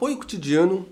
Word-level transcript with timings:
Apoio 0.00 0.16
cotidiano. 0.16 0.86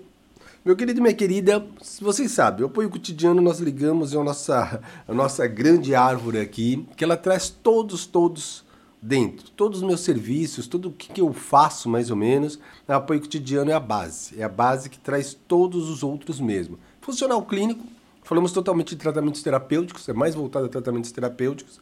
Meu 0.63 0.75
querido 0.75 0.99
e 0.99 1.01
minha 1.01 1.15
querida, 1.15 1.65
vocês 1.99 2.29
sabem, 2.29 2.63
o 2.63 2.67
apoio 2.67 2.91
cotidiano 2.91 3.41
nós 3.41 3.59
ligamos 3.59 4.13
é 4.13 4.19
a 4.19 4.23
nossa, 4.23 4.83
a 5.07 5.13
nossa 5.15 5.47
grande 5.47 5.95
árvore 5.95 6.39
aqui, 6.39 6.87
que 6.95 7.03
ela 7.03 7.17
traz 7.17 7.49
todos, 7.49 8.05
todos 8.05 8.63
dentro. 9.01 9.49
Todos 9.49 9.79
os 9.79 9.83
meus 9.83 10.01
serviços, 10.01 10.67
tudo 10.67 10.89
o 10.89 10.91
que 10.91 11.21
eu 11.21 11.33
faço 11.33 11.89
mais 11.89 12.11
ou 12.11 12.15
menos, 12.15 12.59
o 12.87 12.91
apoio 12.93 13.19
cotidiano 13.19 13.71
é 13.71 13.73
a 13.73 13.79
base. 13.79 14.39
É 14.39 14.43
a 14.43 14.47
base 14.47 14.91
que 14.91 14.99
traz 14.99 15.33
todos 15.33 15.89
os 15.89 16.03
outros 16.03 16.39
mesmo. 16.39 16.77
Funcional 17.01 17.41
clínico, 17.41 17.83
falamos 18.21 18.51
totalmente 18.51 18.89
de 18.89 18.97
tratamentos 18.97 19.41
terapêuticos, 19.41 20.07
é 20.07 20.13
mais 20.13 20.35
voltado 20.35 20.67
a 20.67 20.69
tratamentos 20.69 21.11
terapêuticos. 21.11 21.79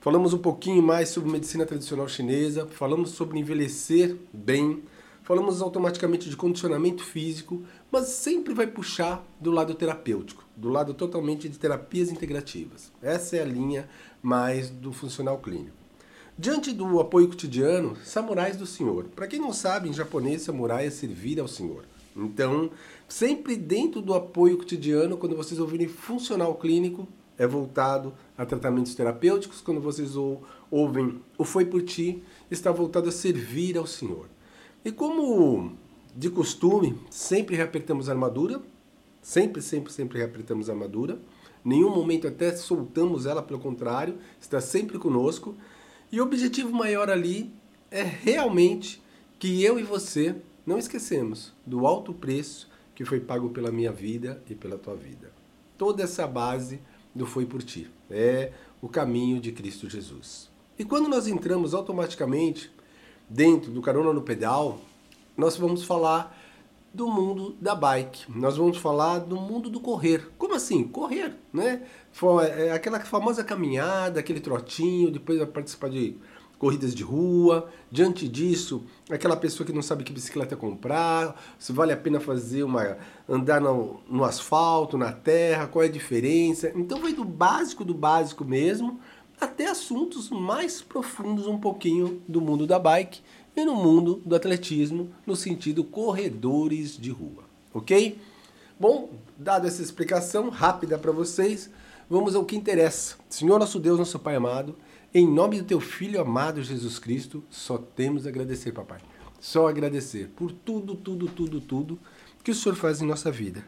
Falamos 0.00 0.32
um 0.32 0.38
pouquinho 0.38 0.84
mais 0.84 1.08
sobre 1.08 1.32
medicina 1.32 1.66
tradicional 1.66 2.06
chinesa, 2.06 2.68
falamos 2.68 3.10
sobre 3.10 3.40
envelhecer 3.40 4.16
bem, 4.32 4.80
falamos 5.22 5.62
automaticamente 5.62 6.28
de 6.28 6.36
condicionamento 6.36 7.04
físico, 7.04 7.62
mas 7.90 8.08
sempre 8.08 8.54
vai 8.54 8.66
puxar 8.66 9.24
do 9.40 9.50
lado 9.50 9.74
terapêutico, 9.74 10.44
do 10.56 10.68
lado 10.68 10.94
totalmente 10.94 11.48
de 11.48 11.58
terapias 11.58 12.10
integrativas. 12.10 12.92
Essa 13.02 13.36
é 13.36 13.42
a 13.42 13.44
linha 13.44 13.88
mais 14.22 14.70
do 14.70 14.92
funcional 14.92 15.38
clínico. 15.38 15.76
Diante 16.38 16.72
do 16.72 17.00
apoio 17.00 17.28
cotidiano, 17.28 17.96
samurais 18.02 18.56
do 18.56 18.64
Senhor. 18.64 19.04
Para 19.14 19.26
quem 19.26 19.38
não 19.38 19.52
sabe, 19.52 19.88
em 19.88 19.92
japonês, 19.92 20.42
samurai 20.42 20.86
é 20.86 20.90
servir 20.90 21.38
ao 21.38 21.46
Senhor. 21.46 21.84
Então, 22.16 22.70
sempre 23.06 23.56
dentro 23.56 24.00
do 24.00 24.14
apoio 24.14 24.56
cotidiano, 24.56 25.16
quando 25.16 25.36
vocês 25.36 25.60
ouvirem 25.60 25.86
funcional 25.86 26.54
clínico, 26.54 27.06
é 27.36 27.46
voltado 27.46 28.12
a 28.36 28.44
tratamentos 28.44 28.94
terapêuticos. 28.94 29.60
Quando 29.60 29.80
vocês 29.80 30.12
ouvem 30.70 31.20
o 31.38 31.44
Foi 31.44 31.64
por 31.64 31.82
Ti, 31.82 32.22
está 32.50 32.70
voltado 32.72 33.08
a 33.08 33.12
servir 33.12 33.76
ao 33.76 33.86
Senhor. 33.86 34.26
E 34.84 34.90
como 34.90 35.72
de 36.14 36.30
costume, 36.30 36.98
sempre 37.10 37.56
reapertamos 37.56 38.08
a 38.08 38.12
armadura, 38.12 38.60
sempre, 39.20 39.60
sempre, 39.60 39.92
sempre 39.92 40.18
reapertamos 40.18 40.68
a 40.68 40.72
armadura. 40.72 41.20
Nenhum 41.64 41.94
momento 41.94 42.26
até 42.26 42.54
soltamos 42.56 43.26
ela, 43.26 43.42
pelo 43.42 43.60
contrário, 43.60 44.18
está 44.40 44.60
sempre 44.60 44.98
conosco. 44.98 45.54
E 46.10 46.20
o 46.20 46.24
objetivo 46.24 46.72
maior 46.72 47.10
ali 47.10 47.52
é 47.90 48.02
realmente 48.02 49.02
que 49.38 49.62
eu 49.62 49.78
e 49.78 49.82
você 49.82 50.34
não 50.66 50.78
esquecemos 50.78 51.52
do 51.66 51.86
alto 51.86 52.12
preço 52.12 52.68
que 52.94 53.04
foi 53.04 53.20
pago 53.20 53.50
pela 53.50 53.70
minha 53.70 53.92
vida 53.92 54.42
e 54.48 54.54
pela 54.54 54.78
tua 54.78 54.94
vida. 54.94 55.32
Toda 55.76 56.02
essa 56.02 56.26
base 56.26 56.80
do 57.14 57.26
foi 57.26 57.46
por 57.46 57.62
ti 57.62 57.90
é 58.10 58.52
o 58.82 58.88
caminho 58.88 59.40
de 59.40 59.52
Cristo 59.52 59.88
Jesus. 59.88 60.50
E 60.78 60.84
quando 60.84 61.08
nós 61.08 61.26
entramos 61.26 61.74
automaticamente 61.74 62.70
dentro 63.30 63.70
do 63.70 63.80
Carona 63.80 64.12
no 64.12 64.22
Pedal, 64.22 64.80
nós 65.36 65.56
vamos 65.56 65.84
falar 65.84 66.36
do 66.92 67.06
mundo 67.06 67.56
da 67.60 67.74
bike. 67.74 68.24
Nós 68.28 68.56
vamos 68.56 68.76
falar 68.76 69.20
do 69.20 69.36
mundo 69.36 69.70
do 69.70 69.78
correr. 69.78 70.28
Como 70.36 70.54
assim? 70.54 70.82
Correr, 70.82 71.36
né? 71.52 71.82
É 72.58 72.72
aquela 72.72 72.98
famosa 72.98 73.44
caminhada, 73.44 74.18
aquele 74.18 74.40
trotinho, 74.40 75.12
depois 75.12 75.38
vai 75.38 75.46
participar 75.46 75.88
de 75.88 76.16
corridas 76.58 76.92
de 76.92 77.04
rua. 77.04 77.70
Diante 77.90 78.28
disso, 78.28 78.84
aquela 79.08 79.36
pessoa 79.36 79.64
que 79.64 79.72
não 79.72 79.80
sabe 79.80 80.02
que 80.02 80.12
bicicleta 80.12 80.56
comprar, 80.56 81.40
se 81.58 81.72
vale 81.72 81.92
a 81.92 81.96
pena 81.96 82.18
fazer 82.18 82.64
uma 82.64 82.98
andar 83.28 83.60
no, 83.60 84.00
no 84.08 84.24
asfalto, 84.24 84.98
na 84.98 85.12
terra, 85.12 85.68
qual 85.68 85.84
é 85.84 85.86
a 85.86 85.90
diferença. 85.90 86.72
Então 86.74 87.00
vai 87.00 87.12
do 87.12 87.24
básico 87.24 87.84
do 87.84 87.94
básico 87.94 88.44
mesmo 88.44 89.00
até 89.40 89.68
assuntos 89.68 90.28
mais 90.28 90.82
profundos 90.82 91.46
um 91.46 91.58
pouquinho 91.58 92.22
do 92.28 92.40
mundo 92.40 92.66
da 92.66 92.78
bike 92.78 93.22
e 93.56 93.64
no 93.64 93.74
mundo 93.74 94.22
do 94.24 94.36
atletismo, 94.36 95.10
no 95.26 95.34
sentido 95.34 95.82
corredores 95.82 96.96
de 96.96 97.10
rua, 97.10 97.44
ok? 97.72 98.18
Bom, 98.78 99.10
dada 99.36 99.66
essa 99.66 99.82
explicação 99.82 100.48
rápida 100.50 100.98
para 100.98 101.12
vocês, 101.12 101.70
vamos 102.08 102.34
ao 102.34 102.44
que 102.44 102.56
interessa. 102.56 103.16
Senhor 103.28 103.58
nosso 103.58 103.78
Deus, 103.78 103.98
nosso 103.98 104.18
Pai 104.18 104.36
amado, 104.36 104.76
em 105.12 105.26
nome 105.26 105.58
do 105.60 105.66
teu 105.66 105.80
Filho 105.80 106.20
amado 106.20 106.62
Jesus 106.62 106.98
Cristo, 106.98 107.42
só 107.50 107.78
temos 107.78 108.26
a 108.26 108.28
agradecer, 108.28 108.72
papai. 108.72 109.00
Só 109.40 109.68
agradecer 109.68 110.28
por 110.36 110.52
tudo, 110.52 110.94
tudo, 110.94 111.26
tudo, 111.26 111.60
tudo 111.60 111.98
que 112.44 112.50
o 112.50 112.54
Senhor 112.54 112.74
faz 112.74 113.00
em 113.00 113.06
nossa 113.06 113.30
vida. 113.30 113.64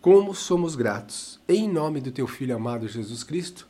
Como 0.00 0.34
somos 0.34 0.76
gratos. 0.76 1.40
Em 1.48 1.68
nome 1.68 2.00
do 2.00 2.12
teu 2.12 2.26
Filho 2.26 2.54
amado 2.54 2.86
Jesus 2.86 3.24
Cristo, 3.24 3.66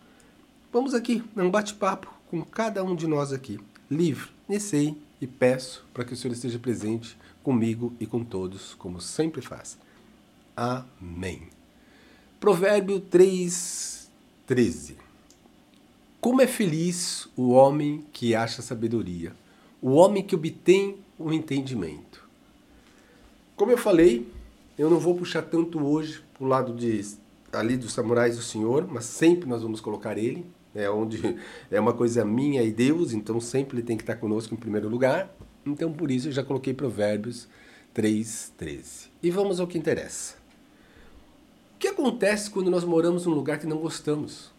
Vamos 0.77 0.93
aqui, 0.93 1.25
um 1.35 1.51
bate-papo 1.51 2.13
com 2.31 2.45
cada 2.45 2.85
um 2.85 2.95
de 2.95 3.07
nós 3.07 3.33
aqui, 3.33 3.59
livre, 3.91 4.29
e 4.47 4.61
sei 4.61 4.95
e 5.19 5.27
peço 5.27 5.83
para 5.95 6.05
que 6.05 6.13
o 6.13 6.17
Senhor 6.17 6.35
esteja 6.35 6.59
presente 6.59 7.17
comigo 7.43 7.95
e 7.99 8.05
com 8.05 8.23
todos, 8.23 8.75
como 8.75 9.01
sempre 9.01 9.41
faz. 9.41 9.79
Amém. 10.55 11.49
Provérbio 12.39 13.01
3, 13.01 14.11
13. 14.47 14.99
Como 16.21 16.43
é 16.43 16.47
feliz 16.47 17.27
o 17.35 17.53
homem 17.53 18.05
que 18.13 18.35
acha 18.35 18.61
sabedoria, 18.61 19.33
o 19.81 19.93
homem 19.93 20.23
que 20.23 20.35
obtém 20.35 20.99
o 21.19 21.33
entendimento. 21.33 22.23
Como 23.57 23.73
eu 23.73 23.79
falei, 23.79 24.31
eu 24.77 24.91
não 24.91 24.99
vou 24.99 25.17
puxar 25.17 25.41
tanto 25.41 25.83
hoje 25.83 26.23
para 26.35 26.45
o 26.45 26.47
lado 26.47 26.75
de, 26.75 27.03
ali 27.51 27.79
dos 27.79 27.95
samurais 27.95 28.37
do 28.37 28.43
Senhor, 28.43 28.87
mas 28.87 29.07
sempre 29.07 29.49
nós 29.49 29.63
vamos 29.63 29.81
colocar 29.81 30.19
ele, 30.19 30.45
é 30.77 30.91
onde 30.91 31.37
é 31.71 31.81
uma 31.81 31.93
coisa 31.93 32.25
minha 32.25 32.63
e 32.63 32.71
Deus, 32.71 33.13
então 33.13 33.41
sempre 33.41 33.79
ele 33.79 33.87
tem 33.87 33.97
que 33.97 34.03
estar 34.03 34.17
conosco 34.17 34.55
em 34.55 34.57
primeiro 34.57 34.89
lugar. 34.89 35.35
Então 35.65 35.93
por 35.93 36.11
isso 36.11 36.29
eu 36.29 36.33
já 36.33 36.45
coloquei 36.45 36.75
Provérbios 36.75 37.49
3:13. 37.95 39.09
E 39.23 39.31
vamos 39.31 39.59
ao 39.59 39.67
que 39.67 39.79
interessa. 39.79 40.35
O 41.75 41.79
que 41.79 41.89
acontece 41.89 42.51
quando 42.51 42.71
nós 42.71 42.85
moramos 42.85 43.27
num 43.27 43.35
lugar 43.35 43.59
que 43.59 43.67
não 43.67 43.79
gostamos? 43.79 44.51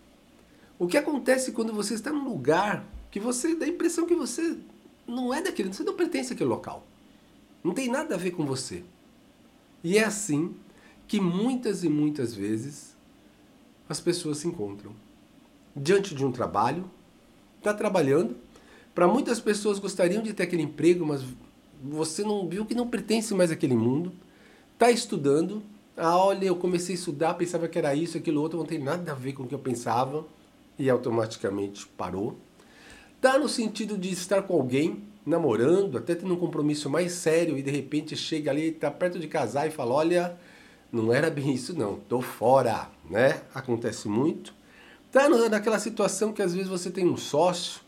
O 0.78 0.88
que 0.88 0.98
acontece 0.98 1.52
quando 1.52 1.74
você 1.74 1.94
está 1.94 2.12
num 2.12 2.28
lugar 2.28 2.86
que 3.10 3.20
você 3.20 3.56
dá 3.56 3.66
a 3.66 3.70
impressão 3.70 4.06
que 4.06 4.16
você 4.16 4.58
não 5.08 5.34
é 5.34 5.42
daquele, 5.42 5.74
você 5.74 5.84
não 5.84 5.96
pertence 5.96 6.34
àquele 6.34 6.50
local. 6.50 6.86
Não 7.64 7.74
tem 7.74 7.90
nada 7.90 8.16
a 8.16 8.18
ver 8.18 8.32
com 8.32 8.46
você. 8.46 8.84
E 9.84 9.98
é 9.98 10.04
assim 10.04 10.56
que 11.08 11.20
muitas 11.20 11.84
e 11.84 11.90
muitas 11.90 12.34
vezes 12.34 12.96
as 13.88 14.00
pessoas 14.00 14.40
se 14.40 14.48
encontram 14.48 14.92
diante 15.78 16.16
de 16.16 16.26
um 16.26 16.32
trabalho, 16.32 16.90
está 17.58 17.74
trabalhando. 17.74 18.36
Para 18.94 19.08
muitas 19.08 19.40
pessoas 19.40 19.80
gostariam 19.80 20.24
de 20.24 20.34
ter 20.34 20.44
aquele 20.44 20.64
emprego, 20.64 21.06
mas 21.06 21.22
você 21.82 22.24
não 22.24 22.48
viu 22.48 22.66
que 22.66 22.74
não 22.74 22.88
pertence 22.88 23.34
mais 23.34 23.52
àquele 23.52 23.76
mundo. 23.76 24.12
Está 24.74 24.90
estudando. 24.90 25.62
Ah, 25.96 26.18
olha, 26.18 26.46
eu 26.46 26.56
comecei 26.56 26.96
a 26.96 26.98
estudar, 26.98 27.34
pensava 27.36 27.68
que 27.68 27.78
era 27.78 27.96
isso, 27.96 28.18
aquilo 28.18 28.42
outro, 28.42 28.58
não 28.58 28.66
tem 28.66 28.80
nada 28.80 29.12
a 29.12 29.16
ver 29.16 29.34
com 29.34 29.44
o 29.44 29.48
que 29.48 29.56
eu 29.56 29.60
pensava 29.60 30.26
e 30.78 30.90
automaticamente 30.90 31.88
parou. 31.88 32.38
Está 33.16 33.40
no 33.40 33.50
sentido 33.50 33.98
de 33.98 34.12
estar 34.12 34.44
com 34.44 34.54
alguém, 34.54 35.04
namorando, 35.26 35.98
até 35.98 36.14
tendo 36.14 36.34
um 36.34 36.38
compromisso 36.38 36.90
mais 36.90 37.14
sério 37.14 37.58
e 37.58 37.64
de 37.64 37.72
repente 37.72 38.16
chega 38.16 38.52
ali, 38.52 38.70
está 38.70 38.92
perto 38.92 39.18
de 39.18 39.28
casar 39.28 39.68
e 39.68 39.72
fala: 39.72 39.96
Olha, 39.96 40.38
não 40.92 41.12
era 41.12 41.30
bem 41.32 41.52
isso, 41.52 41.78
não, 41.78 41.96
tô 41.96 42.22
fora, 42.22 42.90
né? 43.10 43.42
Acontece 43.54 44.08
muito. 44.08 44.54
Está 45.18 45.50
naquela 45.50 45.80
situação 45.80 46.32
que 46.32 46.44
às 46.44 46.54
vezes 46.54 46.70
você 46.70 46.92
tem 46.92 47.10
um 47.10 47.18
sócio 47.18 47.82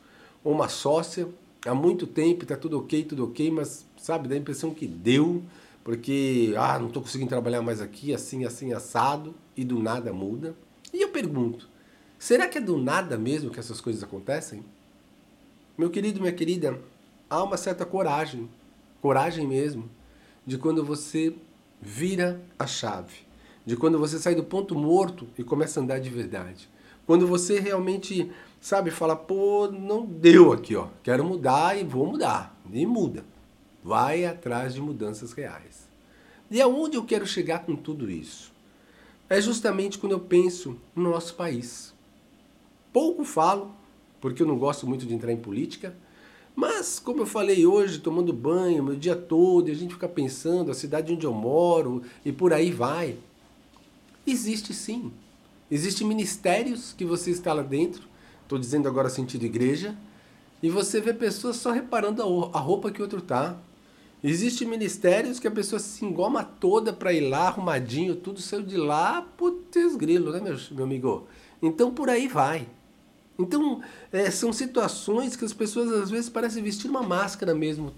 ou 0.43 0.51
uma 0.51 0.67
sócia 0.67 1.29
há 1.63 1.75
muito 1.75 2.07
tempo, 2.07 2.41
está 2.41 2.57
tudo 2.57 2.79
ok, 2.79 3.03
tudo 3.03 3.23
ok, 3.23 3.51
mas 3.51 3.85
sabe, 3.97 4.27
dá 4.27 4.33
a 4.33 4.37
impressão 4.39 4.73
que 4.73 4.87
deu, 4.87 5.43
porque 5.83 6.55
ah, 6.57 6.79
não 6.79 6.87
estou 6.87 7.03
conseguindo 7.03 7.29
trabalhar 7.29 7.61
mais 7.61 7.81
aqui, 7.81 8.15
assim, 8.15 8.45
assim, 8.45 8.73
assado, 8.73 9.35
e 9.55 9.63
do 9.63 9.77
nada 9.77 10.11
muda. 10.11 10.55
E 10.91 11.03
eu 11.03 11.09
pergunto, 11.09 11.69
será 12.17 12.47
que 12.47 12.57
é 12.57 12.61
do 12.61 12.79
nada 12.79 13.15
mesmo 13.15 13.51
que 13.51 13.59
essas 13.59 13.79
coisas 13.79 14.01
acontecem? 14.01 14.65
Meu 15.77 15.91
querido, 15.91 16.19
minha 16.19 16.33
querida, 16.33 16.81
há 17.29 17.43
uma 17.43 17.57
certa 17.57 17.85
coragem, 17.85 18.49
coragem 19.03 19.45
mesmo, 19.45 19.87
de 20.47 20.57
quando 20.57 20.83
você 20.83 21.35
vira 21.79 22.41
a 22.57 22.65
chave, 22.65 23.17
de 23.67 23.77
quando 23.77 23.99
você 23.99 24.17
sai 24.17 24.33
do 24.33 24.43
ponto 24.43 24.73
morto 24.73 25.27
e 25.37 25.43
começa 25.43 25.79
a 25.79 25.83
andar 25.83 25.99
de 25.99 26.09
verdade. 26.09 26.67
Quando 27.09 27.25
você 27.25 27.59
realmente, 27.59 28.29
sabe, 28.61 28.91
fala, 28.91 29.15
pô, 29.15 29.67
não 29.67 30.05
deu 30.05 30.53
aqui, 30.53 30.75
ó. 30.75 30.89
Quero 31.01 31.25
mudar 31.25 31.75
e 31.75 31.83
vou 31.83 32.05
mudar. 32.05 32.55
E 32.71 32.85
muda. 32.85 33.25
Vai 33.83 34.25
atrás 34.25 34.75
de 34.75 34.79
mudanças 34.79 35.31
reais. 35.31 35.89
E 36.51 36.61
aonde 36.61 36.97
eu 36.97 37.03
quero 37.03 37.25
chegar 37.25 37.65
com 37.65 37.75
tudo 37.75 38.11
isso? 38.11 38.51
É 39.27 39.41
justamente 39.41 39.97
quando 39.97 40.11
eu 40.11 40.19
penso 40.19 40.77
no 40.95 41.09
nosso 41.09 41.33
país. 41.33 41.95
Pouco 42.93 43.25
falo, 43.25 43.71
porque 44.21 44.43
eu 44.43 44.47
não 44.47 44.59
gosto 44.59 44.85
muito 44.85 45.03
de 45.07 45.15
entrar 45.15 45.31
em 45.31 45.37
política, 45.37 45.95
mas, 46.55 46.99
como 46.99 47.23
eu 47.23 47.25
falei 47.25 47.65
hoje, 47.65 47.97
tomando 47.97 48.31
banho, 48.31 48.83
meu 48.83 48.95
dia 48.95 49.15
todo, 49.15 49.67
e 49.67 49.71
a 49.71 49.75
gente 49.75 49.95
fica 49.95 50.07
pensando, 50.07 50.69
a 50.69 50.75
cidade 50.75 51.11
onde 51.11 51.25
eu 51.25 51.33
moro, 51.33 52.03
e 52.23 52.31
por 52.31 52.53
aí 52.53 52.69
vai. 52.69 53.17
Existe 54.27 54.75
sim 54.75 55.11
Existem 55.71 56.07
ministérios 56.07 56.93
que 56.97 57.05
você 57.05 57.31
está 57.31 57.53
lá 57.53 57.61
dentro, 57.61 58.03
estou 58.43 58.57
dizendo 58.57 58.87
agora 58.87 59.09
sentido 59.09 59.45
igreja, 59.45 59.95
e 60.61 60.69
você 60.69 60.99
vê 60.99 61.13
pessoas 61.13 61.57
só 61.57 61.71
reparando 61.71 62.21
a 62.53 62.59
roupa 62.59 62.91
que 62.91 62.99
o 62.99 63.03
outro 63.03 63.21
tá. 63.21 63.57
Existem 64.21 64.67
ministérios 64.67 65.39
que 65.39 65.47
a 65.47 65.51
pessoa 65.51 65.79
se 65.79 66.03
engoma 66.03 66.43
toda 66.43 66.91
para 66.91 67.13
ir 67.13 67.29
lá, 67.29 67.47
arrumadinho, 67.47 68.15
tudo 68.15 68.41
saiu 68.41 68.63
de 68.63 68.75
lá, 68.75 69.21
putz 69.21 69.95
grilo, 69.95 70.31
né, 70.31 70.41
meu, 70.41 70.57
meu 70.71 70.83
amigo? 70.83 71.27
Então 71.61 71.91
por 71.91 72.09
aí 72.09 72.27
vai. 72.27 72.67
Então 73.37 73.81
é, 74.11 74.29
são 74.29 74.51
situações 74.51 75.37
que 75.37 75.45
as 75.45 75.53
pessoas 75.53 75.89
às 75.93 76.09
vezes 76.09 76.29
parecem 76.29 76.61
vestir 76.61 76.89
uma 76.89 77.01
máscara 77.01 77.55
mesmo 77.55 77.93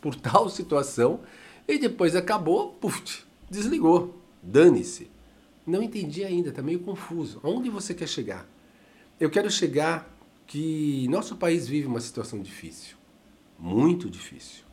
por 0.00 0.14
tal 0.20 0.48
situação 0.48 1.20
e 1.66 1.78
depois 1.78 2.14
acabou, 2.14 2.74
puf, 2.74 3.24
desligou, 3.50 4.14
dane-se. 4.40 5.13
Não 5.66 5.82
entendi 5.82 6.24
ainda, 6.24 6.50
está 6.50 6.62
meio 6.62 6.80
confuso. 6.80 7.40
Onde 7.42 7.70
você 7.70 7.94
quer 7.94 8.08
chegar? 8.08 8.46
Eu 9.18 9.30
quero 9.30 9.50
chegar 9.50 10.10
que 10.46 11.06
nosso 11.08 11.36
país 11.36 11.66
vive 11.66 11.86
uma 11.86 12.00
situação 12.00 12.40
difícil, 12.40 12.96
muito 13.58 14.10
difícil. 14.10 14.64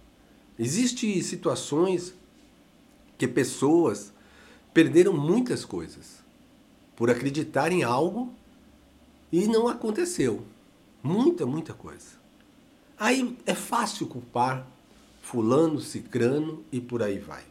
Existem 0.59 1.21
situações 1.21 2.13
que 3.17 3.27
pessoas 3.27 4.11
perderam 4.73 5.13
muitas 5.13 5.63
coisas 5.63 6.21
por 6.95 7.09
acreditar 7.09 7.71
em 7.71 7.83
algo 7.83 8.33
e 9.31 9.47
não 9.47 9.67
aconteceu. 9.67 10.45
Muita, 11.01 11.45
muita 11.45 11.73
coisa. 11.73 12.19
Aí 12.99 13.35
é 13.45 13.55
fácil 13.55 14.05
culpar 14.07 14.67
fulano, 15.21 15.79
cicrano 15.79 16.63
e 16.71 16.79
por 16.79 17.01
aí 17.01 17.17
vai. 17.17 17.43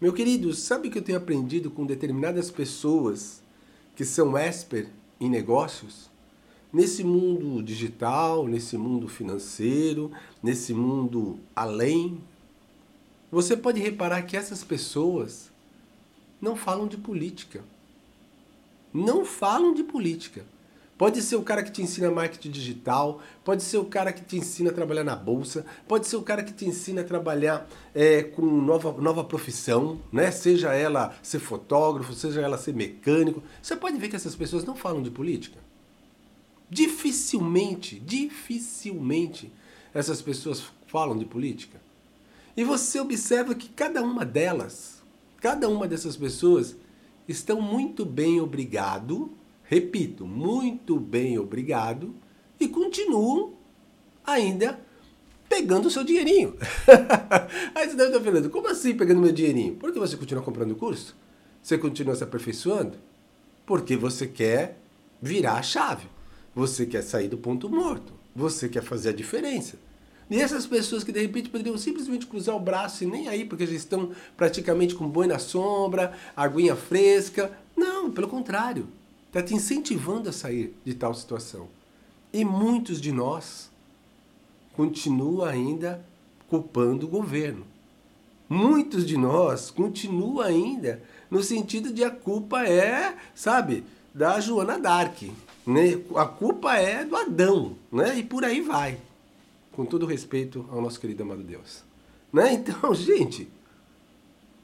Meu 0.00 0.14
querido, 0.14 0.54
sabe 0.54 0.88
que 0.88 0.96
eu 0.96 1.02
tenho 1.02 1.18
aprendido 1.18 1.70
com 1.70 1.84
determinadas 1.84 2.50
pessoas 2.50 3.42
que 3.94 4.02
são 4.02 4.38
expert 4.38 4.88
em 5.20 5.28
negócios? 5.28 6.08
Nesse 6.72 7.04
mundo 7.04 7.62
digital, 7.62 8.48
nesse 8.48 8.78
mundo 8.78 9.06
financeiro, 9.08 10.10
nesse 10.42 10.72
mundo 10.72 11.38
além, 11.54 12.18
você 13.30 13.54
pode 13.54 13.78
reparar 13.78 14.22
que 14.22 14.38
essas 14.38 14.64
pessoas 14.64 15.50
não 16.40 16.56
falam 16.56 16.88
de 16.88 16.96
política. 16.96 17.62
Não 18.94 19.22
falam 19.26 19.74
de 19.74 19.84
política. 19.84 20.46
Pode 21.00 21.22
ser 21.22 21.36
o 21.36 21.42
cara 21.42 21.62
que 21.62 21.72
te 21.72 21.80
ensina 21.80 22.10
marketing 22.10 22.50
digital, 22.50 23.22
pode 23.42 23.62
ser 23.62 23.78
o 23.78 23.86
cara 23.86 24.12
que 24.12 24.22
te 24.22 24.36
ensina 24.36 24.68
a 24.68 24.72
trabalhar 24.74 25.02
na 25.02 25.16
bolsa, 25.16 25.64
pode 25.88 26.06
ser 26.06 26.16
o 26.16 26.22
cara 26.22 26.42
que 26.42 26.52
te 26.52 26.66
ensina 26.66 27.00
a 27.00 27.04
trabalhar 27.04 27.66
é, 27.94 28.22
com 28.22 28.42
nova, 28.42 28.92
nova 29.00 29.24
profissão, 29.24 29.98
né? 30.12 30.30
seja 30.30 30.74
ela 30.74 31.16
ser 31.22 31.38
fotógrafo, 31.38 32.12
seja 32.12 32.42
ela 32.42 32.58
ser 32.58 32.74
mecânico. 32.74 33.42
Você 33.62 33.74
pode 33.76 33.96
ver 33.96 34.10
que 34.10 34.16
essas 34.16 34.36
pessoas 34.36 34.62
não 34.62 34.76
falam 34.76 35.02
de 35.02 35.10
política. 35.10 35.58
Dificilmente, 36.68 37.98
dificilmente 37.98 39.50
essas 39.94 40.20
pessoas 40.20 40.62
falam 40.86 41.16
de 41.16 41.24
política. 41.24 41.80
E 42.54 42.62
você 42.62 43.00
observa 43.00 43.54
que 43.54 43.70
cada 43.70 44.02
uma 44.02 44.26
delas, 44.26 45.02
cada 45.40 45.66
uma 45.66 45.88
dessas 45.88 46.14
pessoas, 46.14 46.76
estão 47.26 47.58
muito 47.58 48.04
bem 48.04 48.38
obrigado 48.38 49.39
repito, 49.70 50.26
muito 50.26 50.98
bem 50.98 51.38
obrigado, 51.38 52.12
e 52.58 52.66
continuam 52.66 53.54
ainda 54.26 54.80
pegando 55.48 55.86
o 55.86 55.90
seu 55.90 56.02
dinheirinho. 56.02 56.56
Aí 57.72 57.88
você 57.88 57.94
deve 57.94 58.10
estar 58.10 58.20
falando, 58.20 58.50
como 58.50 58.66
assim 58.66 58.96
pegando 58.96 59.20
meu 59.20 59.30
dinheirinho? 59.30 59.76
Porque 59.76 59.96
você 59.96 60.16
continua 60.16 60.42
comprando 60.42 60.72
o 60.72 60.76
curso? 60.76 61.16
Você 61.62 61.78
continua 61.78 62.16
se 62.16 62.24
aperfeiçoando? 62.24 62.98
Porque 63.64 63.96
você 63.96 64.26
quer 64.26 64.76
virar 65.22 65.54
a 65.54 65.62
chave. 65.62 66.08
Você 66.52 66.84
quer 66.84 67.02
sair 67.02 67.28
do 67.28 67.38
ponto 67.38 67.70
morto. 67.70 68.12
Você 68.34 68.68
quer 68.68 68.82
fazer 68.82 69.10
a 69.10 69.12
diferença. 69.12 69.78
E 70.28 70.40
essas 70.40 70.66
pessoas 70.66 71.04
que 71.04 71.12
de 71.12 71.20
repente 71.20 71.48
poderiam 71.48 71.78
simplesmente 71.78 72.26
cruzar 72.26 72.56
o 72.56 72.60
braço 72.60 73.04
e 73.04 73.06
nem 73.06 73.28
aí, 73.28 73.44
porque 73.44 73.66
já 73.66 73.74
estão 73.74 74.10
praticamente 74.36 74.96
com 74.96 75.08
boi 75.08 75.28
na 75.28 75.38
sombra, 75.38 76.12
aguinha 76.36 76.74
fresca. 76.74 77.56
Não, 77.76 78.10
pelo 78.10 78.26
contrário 78.26 78.88
está 79.30 79.40
te 79.40 79.54
incentivando 79.54 80.28
a 80.28 80.32
sair 80.32 80.74
de 80.84 80.92
tal 80.92 81.14
situação. 81.14 81.68
E 82.32 82.44
muitos 82.44 83.00
de 83.00 83.12
nós 83.12 83.70
continuam 84.76 85.44
ainda 85.44 86.04
culpando 86.48 87.06
o 87.06 87.08
governo. 87.08 87.64
Muitos 88.48 89.06
de 89.06 89.16
nós 89.16 89.70
continuam 89.70 90.40
ainda 90.40 91.00
no 91.30 91.42
sentido 91.44 91.92
de 91.92 92.02
a 92.02 92.10
culpa 92.10 92.66
é, 92.66 93.16
sabe, 93.32 93.84
da 94.12 94.40
Joana 94.40 94.76
Dark. 94.76 95.22
Né? 95.64 96.00
A 96.16 96.26
culpa 96.26 96.74
é 96.76 97.04
do 97.04 97.14
Adão, 97.14 97.76
né? 97.92 98.18
E 98.18 98.24
por 98.24 98.44
aí 98.44 98.60
vai. 98.60 98.98
Com 99.70 99.86
todo 99.86 100.06
respeito 100.06 100.68
ao 100.72 100.82
nosso 100.82 100.98
querido 100.98 101.22
amado 101.22 101.44
Deus. 101.44 101.84
Né? 102.32 102.54
Então, 102.54 102.92
gente, 102.94 103.48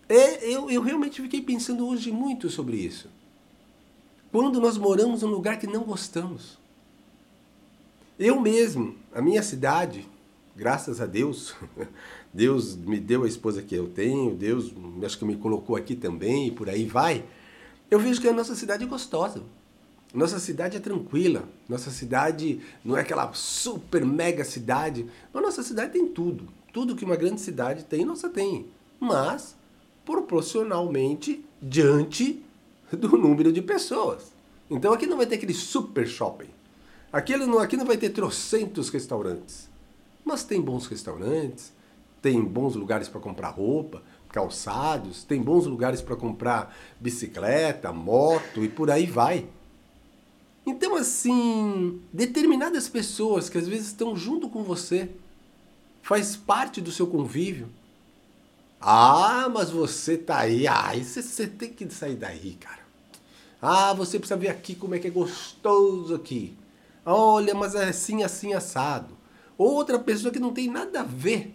é, 0.09 0.53
eu, 0.53 0.69
eu 0.69 0.83
realmente 0.83 1.23
fiquei 1.23 1.41
pensando 1.41 1.87
hoje 1.87 2.11
muito 2.11 2.51
sobre 2.51 2.77
isso 2.77 3.09
quando 4.37 4.61
nós 4.61 4.77
moramos 4.77 5.23
num 5.23 5.31
lugar 5.31 5.59
que 5.59 5.67
não 5.67 5.83
gostamos. 5.83 6.59
Eu 8.19 8.39
mesmo, 8.39 8.95
a 9.15 9.23
minha 9.23 9.43
cidade, 9.43 10.07
graças 10.55 11.01
a 11.01 11.07
Deus, 11.07 11.55
Deus 12.35 12.77
me 12.77 13.01
deu 13.01 13.25
a 13.25 13.27
esposa 13.27 13.63
que 13.63 13.75
eu 13.75 13.89
tenho, 13.89 14.35
Deus 14.35 14.75
acho 15.03 15.19
que 15.19 15.25
me 15.25 15.37
colocou 15.37 15.75
aqui 15.75 15.97
também, 15.97 16.49
e 16.49 16.51
por 16.51 16.69
aí 16.69 16.85
vai. 16.85 17.25
Eu 17.91 17.99
vejo 17.99 18.21
que 18.21 18.29
a 18.29 18.33
nossa 18.35 18.55
cidade 18.55 18.85
é 18.85 18.87
gostosa. 18.87 19.43
Nossa 20.13 20.39
cidade 20.39 20.77
é 20.77 20.81
tranquila. 20.81 21.49
Nossa 21.67 21.91
cidade 21.91 22.61
não 22.85 22.95
é 22.95 23.01
aquela 23.01 23.33
super 23.33 24.05
mega 24.05 24.45
cidade. 24.45 25.07
Mas 25.33 25.43
nossa 25.43 25.63
cidade 25.63 25.95
tem 25.95 26.09
tudo. 26.09 26.47
Tudo 26.75 26.95
que 26.95 27.07
uma 27.07 27.17
grande 27.17 27.41
cidade 27.41 27.85
tem, 27.85 28.05
nossa 28.05 28.29
tem. 28.29 28.67
Mas 29.01 29.57
proporcionalmente 30.05 31.43
diante 31.63 32.45
do 32.97 33.17
número 33.17 33.53
de 33.53 33.63
pessoas. 33.63 34.33
Então 34.71 34.93
aqui 34.93 35.07
não 35.07 35.17
vai 35.17 35.27
ter 35.27 35.37
aquele 35.37 35.55
super 35.55 36.07
shopping. 36.07 36.49
Aqui 37.13 37.37
não, 37.37 37.59
aqui 37.59 37.77
não 37.77 37.87
vai 37.87 37.97
ter 37.97 38.11
trocentos 38.11 38.89
restaurantes. 38.89 39.69
Mas 40.25 40.43
tem 40.43 40.61
bons 40.61 40.87
restaurantes, 40.87 41.73
tem 42.21 42.43
bons 42.43 42.75
lugares 42.75 43.09
para 43.09 43.21
comprar 43.21 43.51
roupa, 43.51 44.03
calçados, 44.31 45.25
tem 45.25 45.41
bons 45.41 45.67
lugares 45.67 46.03
para 46.03 46.17
comprar 46.17 46.77
bicicleta, 47.01 47.93
moto 47.93 48.65
e 48.65 48.69
por 48.69 48.91
aí 48.91 49.07
vai. 49.07 49.47
Então, 50.67 50.97
assim, 50.97 52.03
determinadas 52.13 52.89
pessoas 52.89 53.49
que 53.49 53.57
às 53.57 53.69
vezes 53.69 53.87
estão 53.87 54.17
junto 54.17 54.51
com 54.51 54.65
você, 54.65 55.09
faz 56.03 56.35
parte 56.37 56.81
do 56.81 56.91
seu 56.91 57.07
convívio. 57.07 57.69
Ah, 58.81 59.49
mas 59.49 59.71
você 59.71 60.19
tá 60.19 60.39
aí, 60.39 60.67
ah, 60.67 60.93
você, 61.01 61.47
tem 61.47 61.73
que 61.73 61.89
sair 61.89 62.17
daí, 62.17 62.57
cara. 62.61 62.86
Ah, 63.61 63.93
você 63.95 64.19
precisa 64.19 64.39
ver 64.39 64.49
aqui 64.49 64.75
como 64.75 64.95
é 64.95 64.99
que 64.99 65.07
é 65.07 65.11
gostoso 65.11 66.15
aqui. 66.15 66.55
Olha, 67.05 67.55
mas 67.55 67.75
é 67.75 67.89
assim, 67.89 68.23
assim, 68.23 68.53
assado. 68.53 69.17
Outra 69.57 69.99
pessoa 69.99 70.33
que 70.33 70.39
não 70.39 70.53
tem 70.53 70.69
nada 70.69 71.01
a 71.01 71.05
ver 71.05 71.55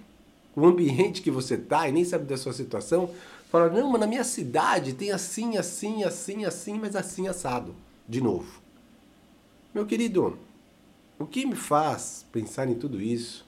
com 0.54 0.62
o 0.62 0.66
ambiente 0.66 1.22
que 1.22 1.32
você 1.32 1.56
está 1.56 1.88
e 1.88 1.92
nem 1.92 2.04
sabe 2.04 2.26
da 2.26 2.38
sua 2.38 2.54
situação, 2.54 3.10
fala, 3.50 3.70
não, 3.70 3.90
mas 3.90 4.02
na 4.02 4.08
minha 4.08 4.24
cidade 4.24 4.94
tem 4.94 5.12
assim, 5.12 5.58
assim, 5.58 6.04
assim, 6.04 6.46
assim, 6.46 6.80
mas 6.80 6.96
assim, 6.96 7.28
assado. 7.28 7.76
De 8.08 8.22
novo. 8.22 8.62
Meu 9.74 9.86
querido, 9.86 10.38
o 11.18 11.26
que 11.26 11.46
me 11.46 11.56
faz 11.56 12.26
pensar 12.32 12.68
em 12.68 12.76
tudo 12.76 13.00
isso 13.00 13.46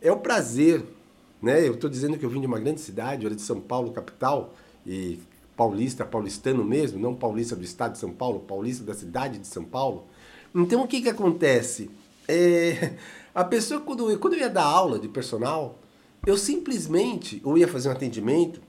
é 0.00 0.10
o 0.10 0.16
prazer, 0.16 0.84
né? 1.40 1.66
Eu 1.66 1.74
estou 1.74 1.88
dizendo 1.88 2.18
que 2.18 2.24
eu 2.24 2.30
vim 2.30 2.40
de 2.40 2.46
uma 2.46 2.58
grande 2.58 2.80
cidade, 2.80 3.26
era 3.26 3.34
de 3.34 3.42
São 3.42 3.60
Paulo, 3.60 3.92
capital, 3.92 4.54
e 4.86 5.20
paulista, 5.58 6.04
paulistano 6.04 6.64
mesmo, 6.64 7.00
não 7.00 7.16
paulista 7.16 7.56
do 7.56 7.64
estado 7.64 7.94
de 7.94 7.98
São 7.98 8.12
Paulo, 8.12 8.38
paulista 8.38 8.84
da 8.84 8.94
cidade 8.94 9.40
de 9.40 9.46
São 9.48 9.64
Paulo. 9.64 10.06
Então 10.54 10.84
o 10.84 10.86
que, 10.86 11.02
que 11.02 11.08
acontece? 11.08 11.90
É, 12.28 12.94
a 13.34 13.42
pessoa, 13.42 13.80
quando, 13.80 14.16
quando 14.20 14.34
eu 14.34 14.38
ia 14.38 14.48
dar 14.48 14.62
aula 14.62 15.00
de 15.00 15.08
personal, 15.08 15.80
eu 16.24 16.38
simplesmente, 16.38 17.42
ou 17.44 17.58
ia 17.58 17.66
fazer 17.66 17.88
um 17.88 17.92
atendimento 17.92 18.60